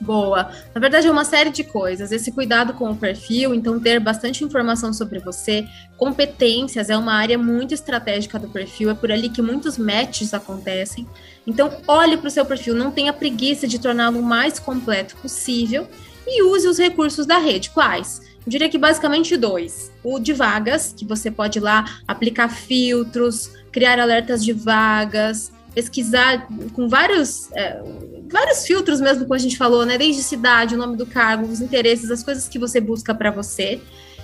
Boa. 0.00 0.50
Na 0.74 0.80
verdade, 0.80 1.06
é 1.06 1.10
uma 1.10 1.24
série 1.24 1.50
de 1.50 1.62
coisas. 1.62 2.10
Esse 2.10 2.32
cuidado 2.32 2.74
com 2.74 2.90
o 2.90 2.96
perfil, 2.96 3.54
então 3.54 3.78
ter 3.78 4.00
bastante 4.00 4.44
informação 4.44 4.92
sobre 4.92 5.20
você, 5.20 5.64
competências 5.96 6.90
é 6.90 6.96
uma 6.96 7.14
área 7.14 7.38
muito 7.38 7.72
estratégica 7.72 8.38
do 8.38 8.48
perfil, 8.48 8.90
é 8.90 8.94
por 8.94 9.12
ali 9.12 9.28
que 9.28 9.40
muitos 9.40 9.78
matches 9.78 10.34
acontecem. 10.34 11.06
Então, 11.46 11.70
olhe 11.88 12.16
para 12.16 12.28
o 12.28 12.30
seu 12.30 12.44
perfil, 12.44 12.74
não 12.74 12.90
tenha 12.90 13.12
preguiça 13.12 13.66
de 13.66 13.78
torná-lo 13.78 14.20
o 14.20 14.22
mais 14.22 14.58
completo 14.58 15.16
possível 15.16 15.88
e 16.26 16.42
use 16.42 16.68
os 16.68 16.78
recursos 16.78 17.26
da 17.26 17.38
rede. 17.38 17.70
Quais? 17.70 18.20
Eu 18.44 18.50
diria 18.50 18.68
que 18.68 18.78
basicamente 18.78 19.36
dois. 19.36 19.90
O 20.02 20.18
de 20.18 20.32
vagas, 20.32 20.94
que 20.96 21.04
você 21.04 21.30
pode 21.30 21.58
ir 21.58 21.62
lá 21.62 21.84
aplicar 22.06 22.48
filtros, 22.48 23.50
criar 23.70 23.98
alertas 23.98 24.44
de 24.44 24.52
vagas, 24.52 25.52
pesquisar 25.74 26.46
com 26.72 26.88
vários, 26.88 27.50
é, 27.52 27.82
vários 28.30 28.66
filtros 28.66 29.00
mesmo, 29.00 29.24
como 29.24 29.34
a 29.34 29.38
gente 29.38 29.56
falou, 29.56 29.86
né? 29.86 29.96
Desde 29.96 30.22
cidade, 30.22 30.74
o 30.74 30.78
nome 30.78 30.96
do 30.96 31.06
cargo, 31.06 31.46
os 31.46 31.60
interesses, 31.60 32.10
as 32.10 32.22
coisas 32.22 32.48
que 32.48 32.58
você 32.58 32.80
busca 32.80 33.14
para 33.14 33.30
você, 33.30 33.80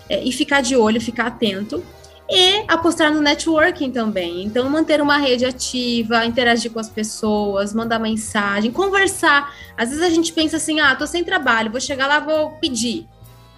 é, 0.09 0.23
e 0.23 0.33
ficar 0.33 0.61
de 0.61 0.77
olho, 0.77 1.01
ficar 1.01 1.27
atento. 1.27 1.83
E 2.31 2.65
apostar 2.69 3.13
no 3.13 3.23
networking 3.23 3.91
também. 3.91 4.45
Então, 4.45 4.69
manter 4.69 5.01
uma 5.01 5.17
rede 5.17 5.47
ativa, 5.47 6.27
interagir 6.27 6.71
com 6.71 6.79
as 6.79 6.89
pessoas, 6.89 7.73
mandar 7.73 7.99
mensagem, 7.99 8.71
conversar. 8.71 9.55
Às 9.77 9.89
vezes 9.89 10.05
a 10.05 10.11
gente 10.11 10.33
pensa 10.33 10.59
assim: 10.59 10.79
ah, 10.79 10.95
tô 10.95 11.07
sem 11.07 11.25
trabalho, 11.25 11.71
vou 11.71 11.81
chegar 11.81 12.07
lá, 12.07 12.21
vou 12.21 12.51
pedir. 12.61 13.07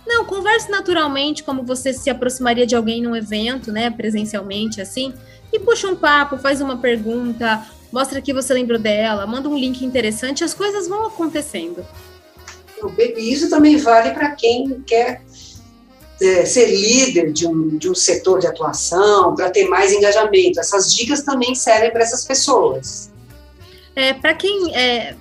Não, 0.07 0.25
converse 0.25 0.71
naturalmente, 0.71 1.43
como 1.43 1.63
você 1.63 1.93
se 1.93 2.11
aproximaria 2.11 2.67
de 2.67 2.75
alguém 2.75 3.03
num 3.03 3.15
evento, 3.15 3.71
né, 3.71 3.91
presencialmente, 3.91 4.81
assim, 4.81 5.13
e 5.53 5.59
puxa 5.59 5.89
um 5.89 5.97
papo, 5.97 6.39
faz 6.39 6.61
uma 6.61 6.79
pergunta, 6.79 7.65
mostra 7.93 8.21
que 8.21 8.33
você 8.33 8.55
lembrou 8.55 8.79
dela, 8.79 9.27
manda 9.27 9.49
um 9.49 9.57
link 9.57 9.85
interessante, 9.85 10.43
as 10.43 10.55
coisas 10.55 10.89
vão 10.89 11.07
acontecendo. 11.07 11.85
Isso 13.17 13.51
também 13.51 13.77
vale 13.77 14.11
para 14.13 14.31
quem 14.31 14.81
quer 14.87 15.23
é, 16.21 16.45
ser 16.45 16.67
líder 16.67 17.33
de 17.33 17.47
um, 17.47 17.77
de 17.79 17.91
um 17.91 17.95
setor 17.95 18.41
de 18.41 18.47
atuação, 18.47 19.35
para 19.35 19.51
ter 19.51 19.69
mais 19.69 19.93
engajamento. 19.93 20.61
Essas 20.61 20.95
dicas 20.95 21.23
também 21.23 21.55
servem 21.55 21.91
para 21.91 22.03
essas 22.03 22.25
pessoas. 22.25 23.11
É, 23.95 24.13
para 24.13 24.35
quem 24.35 24.75
é, 24.75 25.17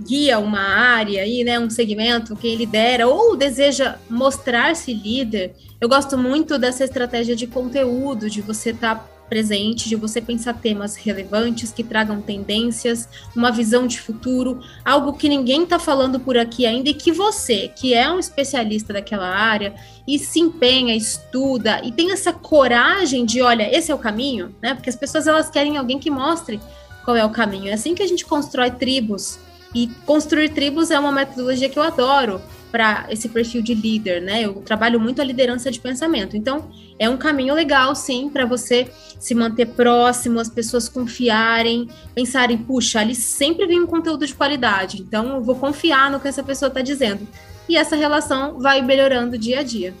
guia 0.00 0.38
uma 0.38 0.60
área 0.60 1.22
aí, 1.22 1.44
né, 1.44 1.58
um 1.58 1.70
segmento, 1.70 2.36
quem 2.36 2.56
lidera 2.56 3.06
ou 3.06 3.36
deseja 3.36 3.96
mostrar-se 4.08 4.92
líder, 4.92 5.54
eu 5.80 5.88
gosto 5.88 6.18
muito 6.18 6.58
dessa 6.58 6.84
estratégia 6.84 7.34
de 7.34 7.46
conteúdo, 7.46 8.28
de 8.28 8.40
você 8.40 8.70
estar 8.70 8.96
tá 8.96 9.08
presente, 9.32 9.88
de 9.88 9.96
você 9.96 10.20
pensar 10.20 10.52
temas 10.52 10.94
relevantes 10.94 11.72
que 11.72 11.82
tragam 11.82 12.20
tendências, 12.20 13.08
uma 13.34 13.50
visão 13.50 13.86
de 13.86 13.98
futuro, 13.98 14.60
algo 14.84 15.14
que 15.14 15.26
ninguém 15.26 15.62
está 15.62 15.78
falando 15.78 16.20
por 16.20 16.36
aqui 16.36 16.66
ainda 16.66 16.90
e 16.90 16.94
que 16.94 17.10
você, 17.10 17.68
que 17.68 17.94
é 17.94 18.10
um 18.12 18.18
especialista 18.18 18.92
daquela 18.92 19.26
área 19.26 19.74
e 20.06 20.18
se 20.18 20.38
empenha, 20.38 20.94
estuda 20.94 21.80
e 21.82 21.90
tem 21.90 22.12
essa 22.12 22.30
coragem 22.30 23.24
de, 23.24 23.40
olha, 23.40 23.74
esse 23.74 23.90
é 23.90 23.94
o 23.94 23.98
caminho, 23.98 24.54
né? 24.60 24.74
Porque 24.74 24.90
as 24.90 24.96
pessoas 24.96 25.26
elas 25.26 25.48
querem 25.48 25.78
alguém 25.78 25.98
que 25.98 26.10
mostre 26.10 26.60
qual 27.02 27.16
é 27.16 27.24
o 27.24 27.30
caminho. 27.30 27.68
É 27.68 27.72
assim 27.72 27.94
que 27.94 28.02
a 28.02 28.06
gente 28.06 28.26
constrói 28.26 28.70
tribos. 28.70 29.38
E 29.74 29.86
construir 30.04 30.50
tribos 30.50 30.90
é 30.90 30.98
uma 30.98 31.10
metodologia 31.10 31.70
que 31.70 31.78
eu 31.78 31.82
adoro 31.82 32.38
para 32.72 33.06
esse 33.10 33.28
perfil 33.28 33.62
de 33.62 33.74
líder, 33.74 34.22
né? 34.22 34.42
Eu 34.42 34.54
trabalho 34.54 34.98
muito 34.98 35.20
a 35.20 35.24
liderança 35.24 35.70
de 35.70 35.78
pensamento. 35.78 36.34
Então, 36.34 36.70
é 36.98 37.08
um 37.08 37.18
caminho 37.18 37.54
legal, 37.54 37.94
sim, 37.94 38.30
para 38.30 38.46
você 38.46 38.90
se 39.20 39.34
manter 39.34 39.66
próximo, 39.66 40.40
as 40.40 40.48
pessoas 40.48 40.88
confiarem, 40.88 41.88
pensarem, 42.14 42.56
puxa, 42.56 43.00
ali 43.00 43.14
sempre 43.14 43.66
vem 43.66 43.80
um 43.80 43.86
conteúdo 43.86 44.26
de 44.26 44.34
qualidade, 44.34 45.00
então 45.02 45.36
eu 45.36 45.42
vou 45.42 45.54
confiar 45.54 46.10
no 46.10 46.18
que 46.18 46.26
essa 46.26 46.42
pessoa 46.42 46.68
está 46.68 46.80
dizendo. 46.80 47.28
E 47.68 47.76
essa 47.76 47.94
relação 47.94 48.58
vai 48.58 48.82
melhorando 48.82 49.38
dia 49.38 49.60
a 49.60 49.62
dia. 49.62 49.94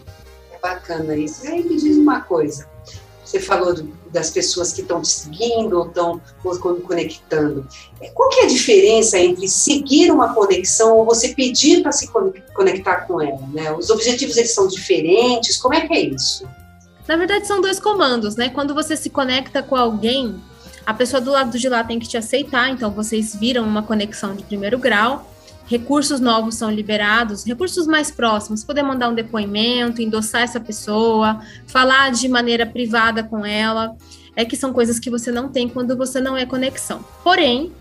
É 0.50 0.58
bacana 0.58 1.14
isso. 1.14 1.44
E 1.46 1.48
aí 1.48 1.62
me 1.62 1.76
diz 1.76 1.96
uma 1.96 2.20
coisa. 2.22 2.68
Você 3.24 3.38
falou 3.38 3.74
das 4.12 4.30
pessoas 4.30 4.72
que 4.72 4.82
estão 4.82 5.00
te 5.00 5.08
seguindo 5.08 5.78
ou 5.78 5.86
estão 5.86 6.20
conectando. 6.86 7.66
É, 8.00 8.08
qual 8.10 8.28
que 8.28 8.40
é 8.40 8.44
a 8.44 8.48
diferença 8.48 9.18
entre 9.18 9.48
seguir 9.48 10.10
uma 10.10 10.34
conexão 10.34 10.98
ou 10.98 11.04
você 11.04 11.28
pedir 11.28 11.82
para 11.82 11.92
se 11.92 12.10
conectar 12.54 13.06
com 13.06 13.20
ela? 13.20 13.40
Né? 13.52 13.72
Os 13.72 13.90
objetivos 13.90 14.36
eles 14.36 14.52
são 14.52 14.68
diferentes? 14.68 15.56
Como 15.56 15.74
é 15.74 15.86
que 15.86 15.94
é 15.94 16.00
isso? 16.00 16.46
Na 17.08 17.16
verdade, 17.16 17.46
são 17.46 17.60
dois 17.60 17.80
comandos, 17.80 18.36
né? 18.36 18.48
Quando 18.48 18.74
você 18.74 18.96
se 18.96 19.10
conecta 19.10 19.62
com 19.62 19.74
alguém, 19.74 20.40
a 20.86 20.94
pessoa 20.94 21.20
do 21.20 21.32
lado 21.32 21.58
de 21.58 21.68
lá 21.68 21.82
tem 21.82 21.98
que 21.98 22.08
te 22.08 22.16
aceitar, 22.16 22.70
então 22.70 22.90
vocês 22.90 23.34
viram 23.34 23.64
uma 23.64 23.82
conexão 23.82 24.36
de 24.36 24.44
primeiro 24.44 24.78
grau 24.78 25.31
recursos 25.72 26.20
novos 26.20 26.56
são 26.56 26.70
liberados, 26.70 27.44
recursos 27.44 27.86
mais 27.86 28.10
próximos, 28.10 28.62
poder 28.62 28.82
mandar 28.82 29.08
um 29.08 29.14
depoimento, 29.14 30.02
endossar 30.02 30.42
essa 30.42 30.60
pessoa, 30.60 31.40
falar 31.66 32.12
de 32.12 32.28
maneira 32.28 32.66
privada 32.66 33.24
com 33.24 33.44
ela, 33.44 33.96
é 34.36 34.44
que 34.44 34.54
são 34.54 34.70
coisas 34.70 34.98
que 34.98 35.08
você 35.08 35.32
não 35.32 35.48
tem 35.48 35.66
quando 35.66 35.96
você 35.96 36.20
não 36.20 36.36
é 36.36 36.44
conexão. 36.44 37.02
Porém, 37.24 37.72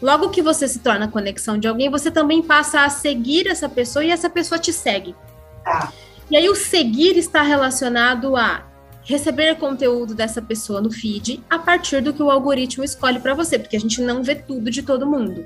logo 0.00 0.30
que 0.30 0.40
você 0.40 0.68
se 0.68 0.78
torna 0.78 1.08
conexão 1.08 1.58
de 1.58 1.66
alguém, 1.66 1.90
você 1.90 2.08
também 2.08 2.40
passa 2.40 2.84
a 2.84 2.88
seguir 2.88 3.48
essa 3.48 3.68
pessoa 3.68 4.04
e 4.04 4.12
essa 4.12 4.30
pessoa 4.30 4.56
te 4.56 4.72
segue. 4.72 5.16
Tá. 5.64 5.92
E 6.30 6.36
aí 6.36 6.48
o 6.48 6.54
seguir 6.54 7.18
está 7.18 7.42
relacionado 7.42 8.36
a 8.36 8.64
receber 9.02 9.56
conteúdo 9.56 10.14
dessa 10.14 10.40
pessoa 10.40 10.80
no 10.80 10.92
feed 10.92 11.42
a 11.50 11.58
partir 11.58 12.00
do 12.00 12.12
que 12.12 12.22
o 12.22 12.30
algoritmo 12.30 12.84
escolhe 12.84 13.18
para 13.18 13.34
você, 13.34 13.58
porque 13.58 13.76
a 13.76 13.80
gente 13.80 14.00
não 14.00 14.22
vê 14.22 14.36
tudo 14.36 14.70
de 14.70 14.82
todo 14.82 15.04
mundo. 15.04 15.44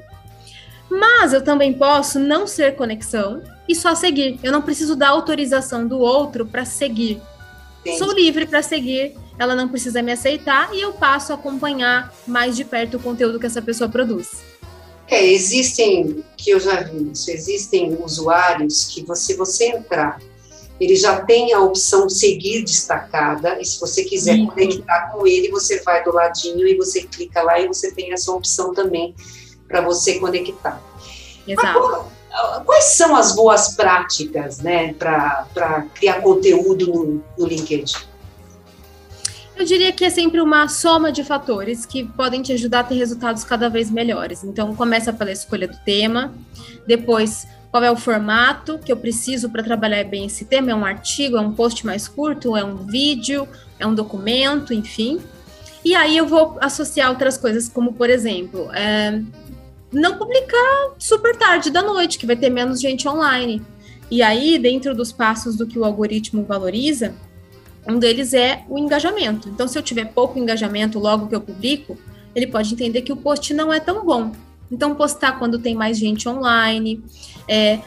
Mas 0.91 1.33
eu 1.33 1.43
também 1.43 1.73
posso 1.73 2.19
não 2.19 2.47
ser 2.47 2.77
conexão 2.77 3.43
e 3.69 3.75
só 3.75 3.95
seguir. 3.95 4.39
Eu 4.43 4.53
não 4.53 4.63
preciso 4.63 4.95
da 4.95 5.09
autorização 5.09 5.87
do 5.87 5.99
outro 5.99 6.47
para 6.47 6.65
seguir. 6.65 7.21
Sou 7.99 8.13
livre 8.13 8.47
para 8.47 8.63
seguir, 8.63 9.15
ela 9.39 9.55
não 9.55 9.69
precisa 9.69 10.01
me 10.01 10.11
aceitar 10.11 10.75
e 10.75 10.81
eu 10.81 10.93
passo 10.93 11.33
a 11.33 11.35
acompanhar 11.35 12.15
mais 12.27 12.57
de 12.57 12.65
perto 12.65 12.97
o 12.97 13.01
conteúdo 13.01 13.39
que 13.39 13.45
essa 13.45 13.61
pessoa 13.61 13.91
produz. 13.91 14.43
É, 15.07 15.23
existem, 15.27 16.25
que 16.35 16.51
eu 16.51 16.59
já 16.59 16.83
vi 16.83 17.11
isso, 17.13 17.31
existem 17.31 17.95
usuários 18.03 18.87
que 18.87 19.05
você, 19.05 19.37
você 19.37 19.67
entrar, 19.67 20.19
ele 20.81 20.97
já 20.97 21.21
tem 21.21 21.53
a 21.53 21.61
opção 21.61 22.09
seguir 22.09 22.65
destacada, 22.65 23.61
e 23.61 23.65
se 23.65 23.79
você 23.79 24.03
quiser 24.03 24.37
uhum. 24.37 24.47
conectar 24.47 25.13
com 25.13 25.27
ele, 25.27 25.51
você 25.51 25.83
vai 25.83 26.03
do 26.03 26.13
ladinho 26.13 26.67
e 26.67 26.75
você 26.75 27.03
clica 27.03 27.43
lá 27.43 27.61
e 27.61 27.69
você 27.69 27.93
tem 27.93 28.13
essa 28.13 28.33
opção 28.33 28.73
também 28.73 29.15
para 29.69 29.81
você 29.81 30.19
conectar. 30.19 30.81
Exato. 31.47 31.79
Agora, 31.79 32.65
quais 32.65 32.85
são 32.85 33.15
as 33.15 33.35
boas 33.35 33.75
práticas 33.75 34.59
né, 34.59 34.93
para 34.95 35.87
criar 35.95 36.21
conteúdo 36.21 36.87
no, 36.87 37.23
no 37.39 37.47
LinkedIn? 37.47 37.95
Eu 39.57 39.65
diria 39.65 39.93
que 39.93 40.05
é 40.05 40.11
sempre 40.11 40.41
uma 40.41 40.67
soma 40.67 41.13
de 41.13 41.23
fatores 41.23 41.87
que 41.87 42.05
podem 42.05 42.43
te 42.43 42.53
ajudar 42.53 42.81
a 42.81 42.85
ter 42.85 42.97
resultados 42.97 43.45
cada 43.45 43.69
vez 43.69 43.89
melhores. 43.89 44.43
Então, 44.43 44.75
começa 44.75 45.13
pela 45.13 45.31
escolha 45.31 45.69
do 45.69 45.77
tema, 45.85 46.35
depois 46.87 47.47
qual 47.71 47.83
é 47.83 47.91
o 47.91 47.97
formato 47.97 48.79
que 48.79 48.91
eu 48.91 48.97
preciso 48.97 49.51
para 49.51 49.63
trabalhar 49.63 50.05
bem 50.05 50.27
esse 50.27 50.45
tema? 50.45 50.71
É 50.71 50.75
um 50.75 50.85
artigo, 50.85 51.37
é 51.37 51.41
um 51.41 51.53
post 51.53 51.87
mais 51.87 52.09
curto, 52.09 52.57
é 52.57 52.65
um 52.65 52.77
vídeo, 52.77 53.49
é 53.79 53.87
um 53.87 53.95
documento, 53.95 54.75
enfim. 54.75 55.21
E 55.85 55.95
aí 55.95 56.17
eu 56.17 56.27
vou 56.27 56.57
associar 56.61 57.11
outras 57.11 57.37
coisas, 57.37 57.69
como 57.69 57.93
por 57.93 58.09
exemplo, 58.09 58.71
é, 58.73 59.21
não 59.95 60.19
publicar 60.19 60.95
super 60.99 61.37
tarde 61.37 61.71
da 61.71 61.83
noite, 61.83 62.19
que 62.19 62.27
vai 62.27 62.37
ter 62.37 62.51
menos 62.51 62.81
gente 62.81 63.09
online. 63.09 63.63
E 64.11 64.23
aí, 64.23 64.59
dentro 64.59 64.95
dos 64.95 65.13
passos 65.13 65.57
do 65.57 65.67
que 65.67 65.79
o 65.79 65.85
algoritmo 65.85 66.45
valoriza, 66.45 67.15
um 67.87 67.99
deles 67.99 68.35
é 68.35 68.65
o 68.69 68.79
engajamento. 68.79 69.49
Então, 69.49 69.69
se 69.69 69.79
eu 69.79 69.83
tiver 69.83 70.07
pouco 70.07 70.39
engajamento 70.39 70.99
logo 70.99 71.27
que 71.27 71.35
eu 71.35 71.41
publico, 71.41 71.97
ele 72.35 72.47
pode 72.47 72.73
entender 72.73 73.03
que 73.03 73.13
o 73.13 73.17
post 73.17 73.53
não 73.55 73.73
é 73.73 73.81
tão 73.81 74.05
bom. 74.05 74.33
Então, 74.71 74.95
postar 74.95 75.39
quando 75.39 75.59
tem 75.59 75.75
mais 75.75 75.99
gente 75.99 76.29
online, 76.29 77.03
é, 77.49 77.81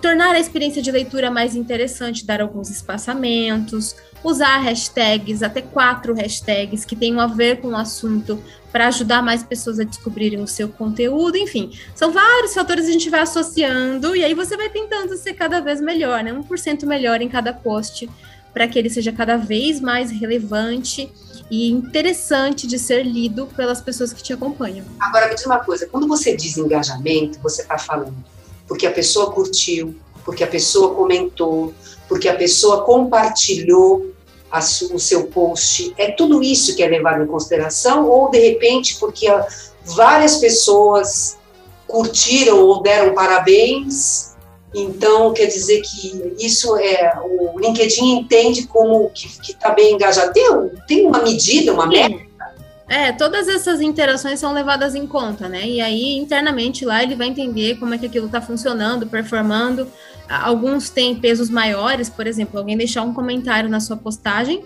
tornar 0.00 0.34
a 0.34 0.40
experiência 0.40 0.82
de 0.82 0.90
leitura 0.90 1.30
mais 1.30 1.54
interessante, 1.54 2.24
dar 2.24 2.40
alguns 2.40 2.70
espaçamentos, 2.70 3.96
usar 4.22 4.58
hashtags, 4.58 5.42
até 5.42 5.62
quatro 5.62 6.14
hashtags 6.14 6.84
que 6.84 6.96
tenham 6.96 7.20
a 7.20 7.26
ver 7.26 7.60
com 7.60 7.68
o 7.68 7.76
assunto 7.76 8.42
para 8.72 8.88
ajudar 8.88 9.22
mais 9.22 9.42
pessoas 9.42 9.78
a 9.80 9.84
descobrirem 9.84 10.40
o 10.40 10.46
seu 10.46 10.68
conteúdo, 10.68 11.36
enfim, 11.36 11.72
são 11.94 12.12
vários 12.12 12.54
fatores 12.54 12.84
que 12.84 12.90
a 12.90 12.92
gente 12.92 13.10
vai 13.10 13.20
associando 13.20 14.14
e 14.14 14.24
aí 14.24 14.34
você 14.34 14.56
vai 14.56 14.68
tentando 14.68 15.16
ser 15.16 15.34
cada 15.34 15.60
vez 15.60 15.80
melhor, 15.80 16.22
né? 16.22 16.32
1% 16.32 16.84
melhor 16.86 17.20
em 17.20 17.28
cada 17.28 17.52
post 17.52 18.08
para 18.52 18.66
que 18.66 18.78
ele 18.78 18.90
seja 18.90 19.12
cada 19.12 19.36
vez 19.36 19.80
mais 19.80 20.10
relevante 20.10 21.10
e 21.50 21.70
interessante 21.70 22.66
de 22.66 22.78
ser 22.78 23.04
lido 23.04 23.46
pelas 23.56 23.80
pessoas 23.80 24.12
que 24.12 24.22
te 24.22 24.32
acompanham. 24.32 24.84
Agora 25.00 25.28
me 25.28 25.34
diz 25.34 25.46
uma 25.46 25.60
coisa, 25.60 25.86
quando 25.86 26.06
você 26.06 26.36
diz 26.36 26.56
engajamento, 26.56 27.38
você 27.40 27.62
está 27.62 27.78
falando 27.78 28.14
porque 28.68 28.86
a 28.86 28.92
pessoa 28.92 29.32
curtiu, 29.32 29.96
porque 30.24 30.44
a 30.44 30.46
pessoa 30.46 30.94
comentou, 30.94 31.74
porque 32.08 32.28
a 32.28 32.36
pessoa 32.36 32.84
compartilhou 32.84 34.12
o 34.92 34.98
seu 34.98 35.26
post. 35.26 35.92
É 35.98 36.10
tudo 36.12 36.42
isso 36.42 36.76
que 36.76 36.82
é 36.82 36.88
levado 36.88 37.22
em 37.22 37.26
consideração 37.26 38.08
ou 38.08 38.30
de 38.30 38.38
repente 38.38 38.96
porque 38.98 39.26
várias 39.84 40.36
pessoas 40.36 41.36
curtiram 41.86 42.60
ou 42.60 42.82
deram 42.82 43.14
parabéns 43.14 44.28
então, 44.74 45.32
quer 45.32 45.46
dizer 45.46 45.80
que 45.80 46.34
isso 46.38 46.76
é. 46.76 47.18
O 47.24 47.58
LinkedIn 47.58 48.18
entende 48.18 48.66
como 48.66 49.10
que 49.10 49.52
está 49.52 49.70
bem 49.70 49.94
engajado. 49.94 50.32
Tem, 50.32 50.44
tem 50.86 51.06
uma 51.06 51.22
medida, 51.22 51.72
uma 51.72 51.86
meta? 51.86 52.27
É, 52.88 53.12
todas 53.12 53.48
essas 53.48 53.80
interações 53.80 54.40
são 54.40 54.52
levadas 54.52 54.94
em 54.94 55.06
conta, 55.06 55.48
né? 55.48 55.68
E 55.68 55.80
aí, 55.80 56.16
internamente 56.16 56.84
lá, 56.84 57.02
ele 57.02 57.14
vai 57.14 57.28
entender 57.28 57.78
como 57.78 57.94
é 57.94 57.98
que 57.98 58.06
aquilo 58.06 58.26
está 58.26 58.40
funcionando, 58.40 59.06
performando. 59.06 59.86
Alguns 60.28 60.88
têm 60.88 61.14
pesos 61.14 61.50
maiores, 61.50 62.08
por 62.08 62.26
exemplo, 62.26 62.58
alguém 62.58 62.76
deixar 62.76 63.02
um 63.02 63.12
comentário 63.12 63.68
na 63.68 63.80
sua 63.80 63.96
postagem 63.96 64.64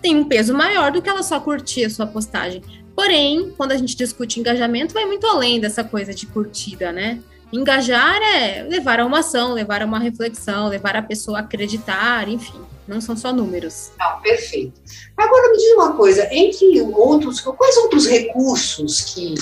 tem 0.00 0.16
um 0.16 0.24
peso 0.24 0.54
maior 0.54 0.90
do 0.90 1.02
que 1.02 1.08
ela 1.08 1.22
só 1.22 1.38
curtir 1.38 1.84
a 1.84 1.90
sua 1.90 2.06
postagem. 2.06 2.62
Porém, 2.94 3.52
quando 3.56 3.72
a 3.72 3.76
gente 3.76 3.96
discute 3.96 4.40
engajamento, 4.40 4.94
vai 4.94 5.04
muito 5.04 5.26
além 5.26 5.60
dessa 5.60 5.84
coisa 5.84 6.12
de 6.12 6.26
curtida, 6.26 6.92
né? 6.92 7.20
Engajar 7.52 8.20
é 8.22 8.62
levar 8.62 9.00
a 9.00 9.06
uma 9.06 9.20
ação, 9.20 9.52
levar 9.52 9.82
a 9.82 9.86
uma 9.86 9.98
reflexão, 9.98 10.68
levar 10.68 10.96
a 10.96 11.02
pessoa 11.02 11.38
a 11.38 11.40
acreditar, 11.40 12.28
enfim, 12.28 12.60
não 12.90 13.00
são 13.00 13.16
só 13.16 13.32
números. 13.32 13.92
Não, 13.96 14.20
perfeito. 14.20 14.80
Agora 15.16 15.50
me 15.52 15.56
diz 15.56 15.72
uma 15.74 15.92
coisa, 15.92 16.28
entre 16.32 16.82
outros, 16.82 17.40
quais 17.40 17.76
outros 17.76 18.04
recursos 18.04 19.00
que, 19.02 19.34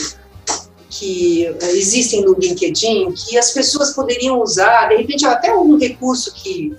que 0.91 1.47
existem 1.63 2.23
no 2.23 2.39
LinkedIn 2.39 3.13
que 3.13 3.39
as 3.39 3.51
pessoas 3.51 3.95
poderiam 3.95 4.41
usar, 4.43 4.89
de 4.89 4.97
repente 4.97 5.25
até 5.25 5.49
algum 5.49 5.79
recurso 5.79 6.35
que 6.35 6.77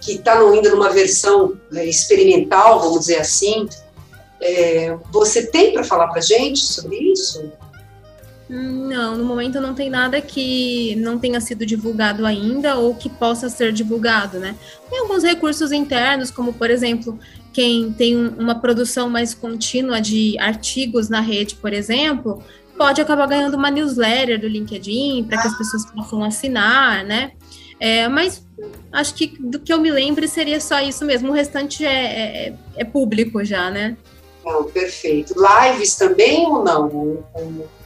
que 0.00 0.14
está 0.14 0.36
ainda 0.36 0.68
numa 0.70 0.90
versão 0.90 1.56
né, 1.70 1.86
experimental, 1.86 2.80
vamos 2.80 3.00
dizer 3.02 3.20
assim, 3.20 3.68
é, 4.40 4.98
você 5.12 5.46
tem 5.46 5.72
para 5.72 5.84
falar 5.84 6.08
para 6.08 6.20
gente 6.20 6.58
sobre 6.58 6.96
isso? 6.96 7.52
Não, 8.54 9.16
no 9.16 9.24
momento 9.24 9.62
não 9.62 9.72
tem 9.72 9.88
nada 9.88 10.20
que 10.20 10.94
não 10.96 11.18
tenha 11.18 11.40
sido 11.40 11.64
divulgado 11.64 12.26
ainda 12.26 12.76
ou 12.76 12.94
que 12.94 13.08
possa 13.08 13.48
ser 13.48 13.72
divulgado, 13.72 14.38
né? 14.38 14.54
Tem 14.90 15.00
alguns 15.00 15.22
recursos 15.22 15.72
internos, 15.72 16.30
como 16.30 16.52
por 16.52 16.70
exemplo, 16.70 17.18
quem 17.50 17.94
tem 17.94 18.14
uma 18.14 18.54
produção 18.54 19.08
mais 19.08 19.32
contínua 19.32 20.02
de 20.02 20.38
artigos 20.38 21.08
na 21.08 21.20
rede, 21.20 21.54
por 21.54 21.72
exemplo, 21.72 22.42
pode 22.76 23.00
acabar 23.00 23.26
ganhando 23.26 23.56
uma 23.56 23.70
newsletter 23.70 24.38
do 24.38 24.46
LinkedIn 24.46 25.24
para 25.24 25.40
que 25.40 25.48
as 25.48 25.56
pessoas 25.56 25.86
possam 25.86 26.22
assinar, 26.22 27.06
né? 27.06 27.32
É, 27.80 28.06
mas 28.06 28.46
acho 28.92 29.14
que 29.14 29.28
do 29.40 29.60
que 29.60 29.72
eu 29.72 29.80
me 29.80 29.90
lembro 29.90 30.28
seria 30.28 30.60
só 30.60 30.78
isso 30.78 31.06
mesmo. 31.06 31.30
O 31.30 31.32
restante 31.32 31.86
é, 31.86 32.48
é, 32.48 32.54
é 32.76 32.84
público 32.84 33.42
já, 33.42 33.70
né? 33.70 33.96
Não, 34.44 34.64
perfeito. 34.64 35.34
Lives 35.36 35.94
também 35.96 36.46
ou 36.46 36.64
não? 36.64 37.24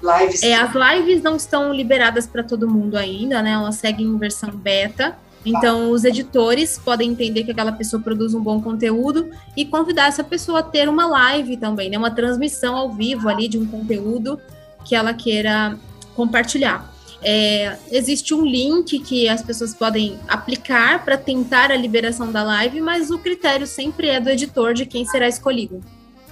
Lives. 0.03 0.43
É, 0.43 0.55
as 0.55 0.73
lives 0.75 1.23
não 1.23 1.37
estão 1.37 1.73
liberadas 1.73 2.27
para 2.27 2.43
todo 2.43 2.69
mundo 2.69 2.97
ainda, 2.97 3.43
né? 3.43 3.53
Elas 3.53 3.77
seguem 3.77 4.07
em 4.07 4.19
versão 4.19 4.51
beta. 4.51 5.17
Então, 5.45 5.93
os 5.93 6.05
editores 6.05 6.77
podem 6.77 7.11
entender 7.11 7.45
que 7.45 7.53
aquela 7.53 7.71
pessoa 7.71 8.03
produz 8.03 8.35
um 8.35 8.43
bom 8.43 8.61
conteúdo 8.61 9.31
e 9.57 9.65
convidar 9.65 10.09
essa 10.09 10.25
pessoa 10.25 10.59
a 10.59 10.63
ter 10.63 10.89
uma 10.89 11.07
live 11.07 11.57
também, 11.57 11.89
né? 11.89 11.97
Uma 11.97 12.11
transmissão 12.11 12.75
ao 12.75 12.93
vivo 12.93 13.29
ali 13.29 13.47
de 13.47 13.57
um 13.57 13.65
conteúdo 13.65 14.41
que 14.85 14.97
ela 14.97 15.15
queira 15.15 15.79
compartilhar. 16.17 16.93
É, 17.23 17.77
existe 17.91 18.35
um 18.35 18.45
link 18.45 18.99
que 19.01 19.29
as 19.29 19.43
pessoas 19.43 19.73
podem 19.75 20.19
aplicar 20.29 21.05
para 21.05 21.17
tentar 21.17 21.71
a 21.71 21.77
liberação 21.77 22.31
da 22.31 22.43
live, 22.43 22.81
mas 22.81 23.11
o 23.11 23.19
critério 23.19 23.67
sempre 23.67 24.09
é 24.09 24.21
do 24.21 24.29
editor 24.29 24.75
de 24.75 24.85
quem 24.85 25.05
será 25.05 25.29
escolhido. 25.29 25.81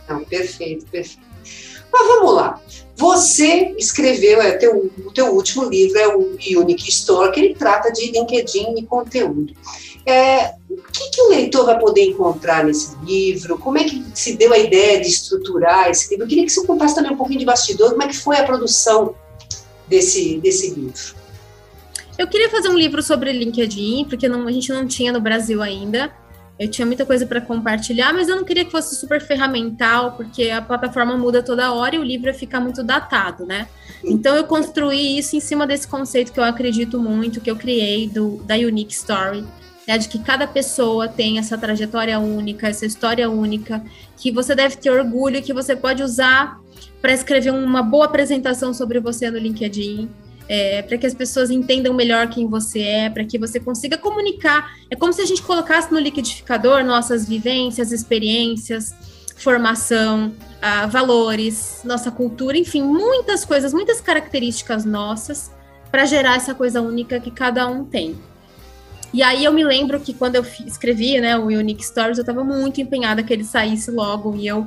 Não, 0.08 0.24
perfeito, 0.24 0.86
perfeito. 0.86 1.22
Mas 1.92 2.06
vamos 2.08 2.34
lá. 2.34 2.60
Você 2.96 3.74
escreveu, 3.78 4.40
é, 4.40 4.52
teu, 4.52 4.90
o 5.04 5.12
teu 5.12 5.34
último 5.34 5.64
livro 5.68 5.98
é 5.98 6.08
o 6.08 6.36
Unique 6.60 6.88
Store, 6.88 7.32
que 7.32 7.40
ele 7.40 7.54
trata 7.54 7.90
de 7.90 8.10
LinkedIn 8.10 8.74
e 8.78 8.86
conteúdo. 8.86 9.54
É, 10.06 10.54
o 10.68 10.76
que, 10.76 11.10
que, 11.10 11.22
o 11.22 11.28
leitor 11.30 11.64
vai 11.64 11.78
poder 11.78 12.02
encontrar 12.02 12.64
nesse 12.64 12.94
livro? 13.04 13.58
Como 13.58 13.78
é 13.78 13.84
que 13.84 14.04
se 14.14 14.36
deu 14.36 14.52
a 14.52 14.58
ideia 14.58 15.00
de 15.00 15.08
estruturar 15.08 15.88
esse 15.88 16.10
livro? 16.10 16.24
Eu 16.24 16.28
queria 16.28 16.44
que 16.44 16.52
você 16.52 16.66
contasse 16.66 16.94
também 16.94 17.12
um 17.12 17.16
pouquinho 17.16 17.38
de 17.38 17.46
bastidor, 17.46 17.90
como 17.90 18.02
é 18.02 18.08
que 18.08 18.16
foi 18.16 18.36
a 18.36 18.44
produção 18.44 19.14
desse, 19.88 20.38
desse 20.38 20.70
livro. 20.70 21.14
Eu 22.18 22.28
queria 22.28 22.50
fazer 22.50 22.68
um 22.68 22.78
livro 22.78 23.02
sobre 23.02 23.32
LinkedIn, 23.32 24.06
porque 24.08 24.28
não, 24.28 24.46
a 24.46 24.52
gente 24.52 24.72
não 24.72 24.86
tinha 24.86 25.12
no 25.12 25.20
Brasil 25.20 25.62
ainda. 25.62 26.12
Eu 26.58 26.68
tinha 26.68 26.86
muita 26.86 27.04
coisa 27.04 27.26
para 27.26 27.40
compartilhar, 27.40 28.12
mas 28.12 28.28
eu 28.28 28.36
não 28.36 28.44
queria 28.44 28.64
que 28.64 28.70
fosse 28.70 28.94
super 28.94 29.20
ferramental, 29.20 30.12
porque 30.12 30.50
a 30.50 30.62
plataforma 30.62 31.16
muda 31.16 31.42
toda 31.42 31.72
hora 31.72 31.96
e 31.96 31.98
o 31.98 32.04
livro 32.04 32.28
ia 32.28 32.34
ficar 32.34 32.60
muito 32.60 32.82
datado, 32.82 33.44
né? 33.44 33.66
Então 34.04 34.36
eu 34.36 34.44
construí 34.44 35.18
isso 35.18 35.34
em 35.34 35.40
cima 35.40 35.66
desse 35.66 35.88
conceito 35.88 36.32
que 36.32 36.38
eu 36.38 36.44
acredito 36.44 37.00
muito, 37.00 37.40
que 37.40 37.50
eu 37.50 37.56
criei 37.56 38.08
do, 38.08 38.36
da 38.44 38.54
Unique 38.54 38.92
Story, 38.92 39.44
né, 39.86 39.98
de 39.98 40.08
que 40.08 40.18
cada 40.18 40.46
pessoa 40.46 41.08
tem 41.08 41.38
essa 41.38 41.58
trajetória 41.58 42.18
única, 42.18 42.68
essa 42.68 42.86
história 42.86 43.28
única, 43.28 43.82
que 44.16 44.30
você 44.30 44.54
deve 44.54 44.76
ter 44.76 44.90
orgulho, 44.90 45.42
que 45.42 45.52
você 45.52 45.74
pode 45.74 46.02
usar 46.02 46.60
para 47.02 47.12
escrever 47.12 47.50
uma 47.50 47.82
boa 47.82 48.06
apresentação 48.06 48.72
sobre 48.72 49.00
você 49.00 49.30
no 49.30 49.38
LinkedIn, 49.38 50.08
é, 50.48 50.82
para 50.82 50.98
que 50.98 51.06
as 51.06 51.14
pessoas 51.14 51.50
entendam 51.50 51.94
melhor 51.94 52.28
quem 52.28 52.46
você 52.46 52.80
é, 52.80 53.10
para 53.10 53.24
que 53.24 53.38
você 53.38 53.58
consiga 53.58 53.96
comunicar. 53.96 54.76
É 54.90 54.96
como 54.96 55.12
se 55.12 55.20
a 55.22 55.26
gente 55.26 55.42
colocasse 55.42 55.92
no 55.92 55.98
liquidificador 55.98 56.84
nossas 56.84 57.28
vivências, 57.28 57.92
experiências, 57.92 58.94
formação, 59.36 60.28
uh, 60.28 60.88
valores, 60.88 61.80
nossa 61.84 62.10
cultura, 62.10 62.56
enfim, 62.56 62.82
muitas 62.82 63.44
coisas, 63.44 63.72
muitas 63.72 64.00
características 64.00 64.84
nossas 64.84 65.50
para 65.90 66.04
gerar 66.04 66.36
essa 66.36 66.54
coisa 66.54 66.80
única 66.80 67.20
que 67.20 67.30
cada 67.30 67.66
um 67.66 67.84
tem. 67.84 68.16
E 69.12 69.22
aí 69.22 69.44
eu 69.44 69.52
me 69.52 69.64
lembro 69.64 70.00
que 70.00 70.12
quando 70.12 70.34
eu 70.34 70.44
escrevi 70.66 71.20
né, 71.20 71.36
o 71.36 71.44
Unique 71.44 71.84
Stories, 71.86 72.18
eu 72.18 72.22
estava 72.22 72.42
muito 72.42 72.80
empenhada 72.80 73.22
que 73.22 73.32
ele 73.32 73.44
saísse 73.44 73.90
logo 73.90 74.34
e 74.34 74.46
eu 74.46 74.66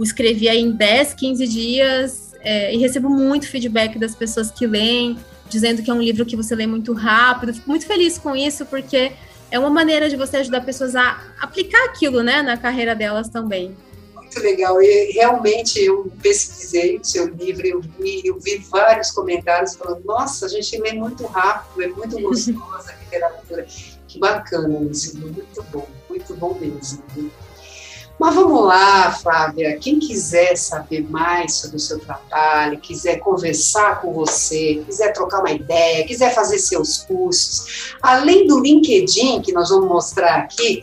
escrevi 0.00 0.48
aí 0.48 0.60
em 0.60 0.72
10, 0.72 1.12
15 1.12 1.46
dias 1.46 2.31
é, 2.42 2.74
e 2.74 2.78
recebo 2.78 3.08
muito 3.08 3.48
feedback 3.48 3.98
das 3.98 4.14
pessoas 4.14 4.50
que 4.50 4.66
leem, 4.66 5.18
dizendo 5.48 5.82
que 5.82 5.90
é 5.90 5.94
um 5.94 6.02
livro 6.02 6.26
que 6.26 6.36
você 6.36 6.54
lê 6.54 6.66
muito 6.66 6.92
rápido. 6.92 7.54
Fico 7.54 7.68
muito 7.68 7.86
feliz 7.86 8.18
com 8.18 8.34
isso, 8.34 8.66
porque 8.66 9.12
é 9.50 9.58
uma 9.58 9.70
maneira 9.70 10.08
de 10.08 10.16
você 10.16 10.38
ajudar 10.38 10.62
pessoas 10.62 10.96
a 10.96 11.20
aplicar 11.40 11.84
aquilo 11.84 12.22
né, 12.22 12.42
na 12.42 12.56
carreira 12.56 12.94
delas 12.94 13.28
também. 13.28 13.76
Muito 14.14 14.40
legal. 14.40 14.82
E 14.82 15.12
realmente 15.12 15.78
eu 15.78 16.10
pesquisei 16.22 16.96
o 16.96 17.04
seu 17.04 17.26
livro, 17.28 17.66
eu 17.66 17.80
vi, 17.80 18.22
eu 18.24 18.40
vi 18.40 18.56
vários 18.70 19.10
comentários 19.10 19.76
falando, 19.76 20.02
nossa, 20.04 20.46
a 20.46 20.48
gente 20.48 20.80
lê 20.80 20.94
muito 20.94 21.26
rápido, 21.26 21.82
é 21.82 21.88
muito 21.88 22.18
gostosa 22.22 22.92
a 22.92 23.04
literatura. 23.04 23.66
Que 24.08 24.18
bacana 24.18 24.90
isso, 24.90 25.18
muito 25.18 25.62
bom, 25.70 25.86
muito 26.08 26.34
bom 26.34 26.58
mesmo. 26.58 27.02
Mas 28.18 28.34
vamos 28.34 28.64
lá, 28.64 29.10
Flávia. 29.10 29.76
Quem 29.78 29.98
quiser 29.98 30.56
saber 30.56 31.08
mais 31.10 31.54
sobre 31.54 31.76
o 31.76 31.80
seu 31.80 31.98
trabalho, 31.98 32.78
quiser 32.78 33.18
conversar 33.18 34.00
com 34.00 34.12
você, 34.12 34.82
quiser 34.86 35.12
trocar 35.12 35.40
uma 35.40 35.50
ideia, 35.50 36.06
quiser 36.06 36.34
fazer 36.34 36.58
seus 36.58 36.98
cursos, 36.98 37.96
além 38.00 38.46
do 38.46 38.60
LinkedIn, 38.60 39.42
que 39.42 39.52
nós 39.52 39.70
vamos 39.70 39.88
mostrar 39.88 40.36
aqui, 40.36 40.82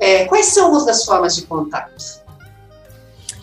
é, 0.00 0.24
quais 0.24 0.46
são 0.46 0.74
as 0.88 1.04
formas 1.04 1.36
de 1.36 1.42
contato? 1.42 2.24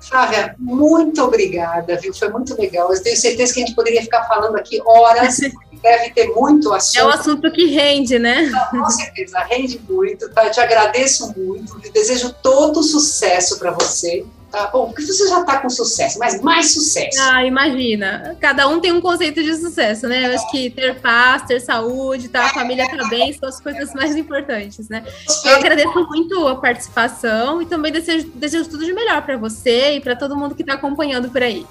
Flávia, 0.00 0.54
muito 0.58 1.22
obrigada, 1.22 1.96
viu? 1.96 2.14
Foi 2.14 2.30
muito 2.30 2.58
legal. 2.58 2.90
Eu 2.92 3.00
tenho 3.02 3.16
certeza 3.16 3.52
que 3.52 3.62
a 3.62 3.66
gente 3.66 3.76
poderia 3.76 4.02
ficar 4.02 4.24
falando 4.24 4.56
aqui 4.56 4.80
horas, 4.84 5.38
deve 5.82 6.10
ter 6.10 6.28
muito 6.28 6.72
assunto. 6.72 6.98
É 6.98 7.04
um 7.06 7.10
assunto 7.10 7.50
que 7.50 7.66
rende, 7.66 8.18
né? 8.18 8.50
Não, 8.72 8.82
com 8.82 8.90
certeza, 8.90 9.38
rende 9.40 9.80
muito. 9.88 10.28
Tá? 10.30 10.46
Eu 10.46 10.50
te 10.50 10.60
agradeço 10.60 11.32
muito, 11.36 11.78
desejo 11.92 12.34
todo 12.42 12.82
sucesso 12.82 13.58
para 13.58 13.70
você. 13.72 14.24
Tá 14.50 14.66
bom, 14.66 14.86
porque 14.86 15.02
você 15.02 15.28
já 15.28 15.40
está 15.40 15.58
com 15.58 15.70
sucesso, 15.70 16.18
mas 16.18 16.40
mais 16.40 16.72
sucesso. 16.72 17.20
Ah, 17.20 17.44
imagina. 17.44 18.36
Cada 18.40 18.66
um 18.66 18.80
tem 18.80 18.90
um 18.90 19.00
conceito 19.00 19.40
de 19.44 19.54
sucesso, 19.54 20.08
né? 20.08 20.26
Eu 20.26 20.34
acho 20.34 20.50
que 20.50 20.68
ter 20.70 21.00
paz, 21.00 21.42
ter 21.42 21.60
saúde, 21.60 22.28
tá, 22.28 22.46
a 22.46 22.48
família 22.48 22.84
tá 22.88 23.08
bem, 23.08 23.32
são 23.32 23.48
as 23.48 23.60
coisas 23.60 23.94
mais 23.94 24.16
importantes, 24.16 24.88
né? 24.88 25.04
Eu 25.44 25.54
agradeço 25.54 26.04
muito 26.08 26.48
a 26.48 26.56
participação 26.56 27.62
e 27.62 27.66
também 27.66 27.92
desejo, 27.92 28.28
desejo 28.34 28.68
tudo 28.68 28.84
de 28.84 28.92
melhor 28.92 29.22
para 29.22 29.36
você 29.36 29.92
e 29.92 30.00
para 30.00 30.16
todo 30.16 30.36
mundo 30.36 30.56
que 30.56 30.62
está 30.62 30.74
acompanhando 30.74 31.30
por 31.30 31.44
aí. 31.44 31.64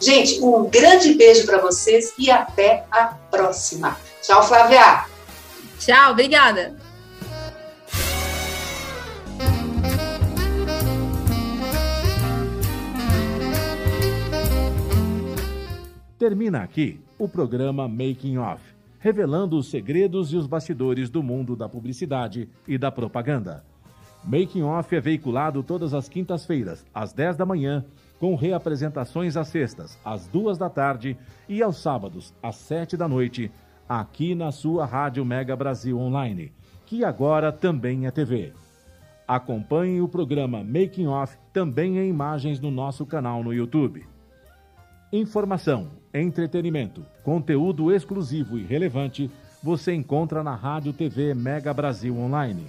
Gente, 0.00 0.40
um 0.40 0.68
grande 0.70 1.14
beijo 1.14 1.44
para 1.44 1.58
vocês 1.58 2.14
e 2.16 2.30
até 2.30 2.84
a 2.90 3.06
próxima. 3.30 3.96
Tchau, 4.22 4.42
Flávia. 4.44 5.04
Tchau, 5.80 6.12
obrigada. 6.12 6.76
Termina 16.16 16.62
aqui 16.62 17.00
o 17.18 17.28
programa 17.28 17.88
Making 17.88 18.38
Off, 18.38 18.62
revelando 18.98 19.56
os 19.56 19.70
segredos 19.70 20.32
e 20.32 20.36
os 20.36 20.46
bastidores 20.46 21.10
do 21.10 21.22
mundo 21.22 21.56
da 21.56 21.68
publicidade 21.68 22.48
e 22.66 22.76
da 22.76 22.90
propaganda. 22.90 23.64
Making 24.24 24.62
Off 24.62 24.94
é 24.94 25.00
veiculado 25.00 25.62
todas 25.62 25.94
as 25.94 26.08
quintas-feiras, 26.08 26.84
às 26.92 27.12
10 27.12 27.36
da 27.36 27.46
manhã, 27.46 27.84
com 28.18 28.34
reapresentações 28.34 29.36
às 29.36 29.48
sextas, 29.48 29.98
às 30.04 30.26
duas 30.26 30.58
da 30.58 30.68
tarde 30.68 31.16
e 31.48 31.62
aos 31.62 31.78
sábados, 31.78 32.34
às 32.42 32.56
sete 32.56 32.96
da 32.96 33.06
noite, 33.06 33.50
aqui 33.88 34.34
na 34.34 34.52
sua 34.52 34.84
Rádio 34.84 35.24
Mega 35.24 35.54
Brasil 35.56 35.98
Online, 35.98 36.52
que 36.84 37.04
agora 37.04 37.52
também 37.52 38.06
é 38.06 38.10
TV. 38.10 38.52
Acompanhe 39.26 40.00
o 40.00 40.08
programa 40.08 40.64
Making 40.64 41.06
Off 41.06 41.36
também 41.52 41.98
em 41.98 42.08
imagens 42.08 42.60
no 42.60 42.70
nosso 42.70 43.04
canal 43.04 43.44
no 43.44 43.52
YouTube. 43.52 44.06
Informação, 45.12 45.88
entretenimento, 46.12 47.04
conteúdo 47.22 47.92
exclusivo 47.92 48.58
e 48.58 48.62
relevante 48.62 49.30
você 49.62 49.92
encontra 49.92 50.42
na 50.42 50.54
Rádio 50.54 50.92
TV 50.92 51.34
Mega 51.34 51.72
Brasil 51.74 52.16
Online, 52.16 52.66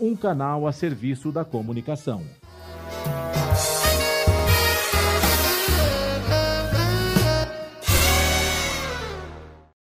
um 0.00 0.14
canal 0.14 0.66
a 0.66 0.72
serviço 0.72 1.32
da 1.32 1.44
comunicação. 1.44 2.22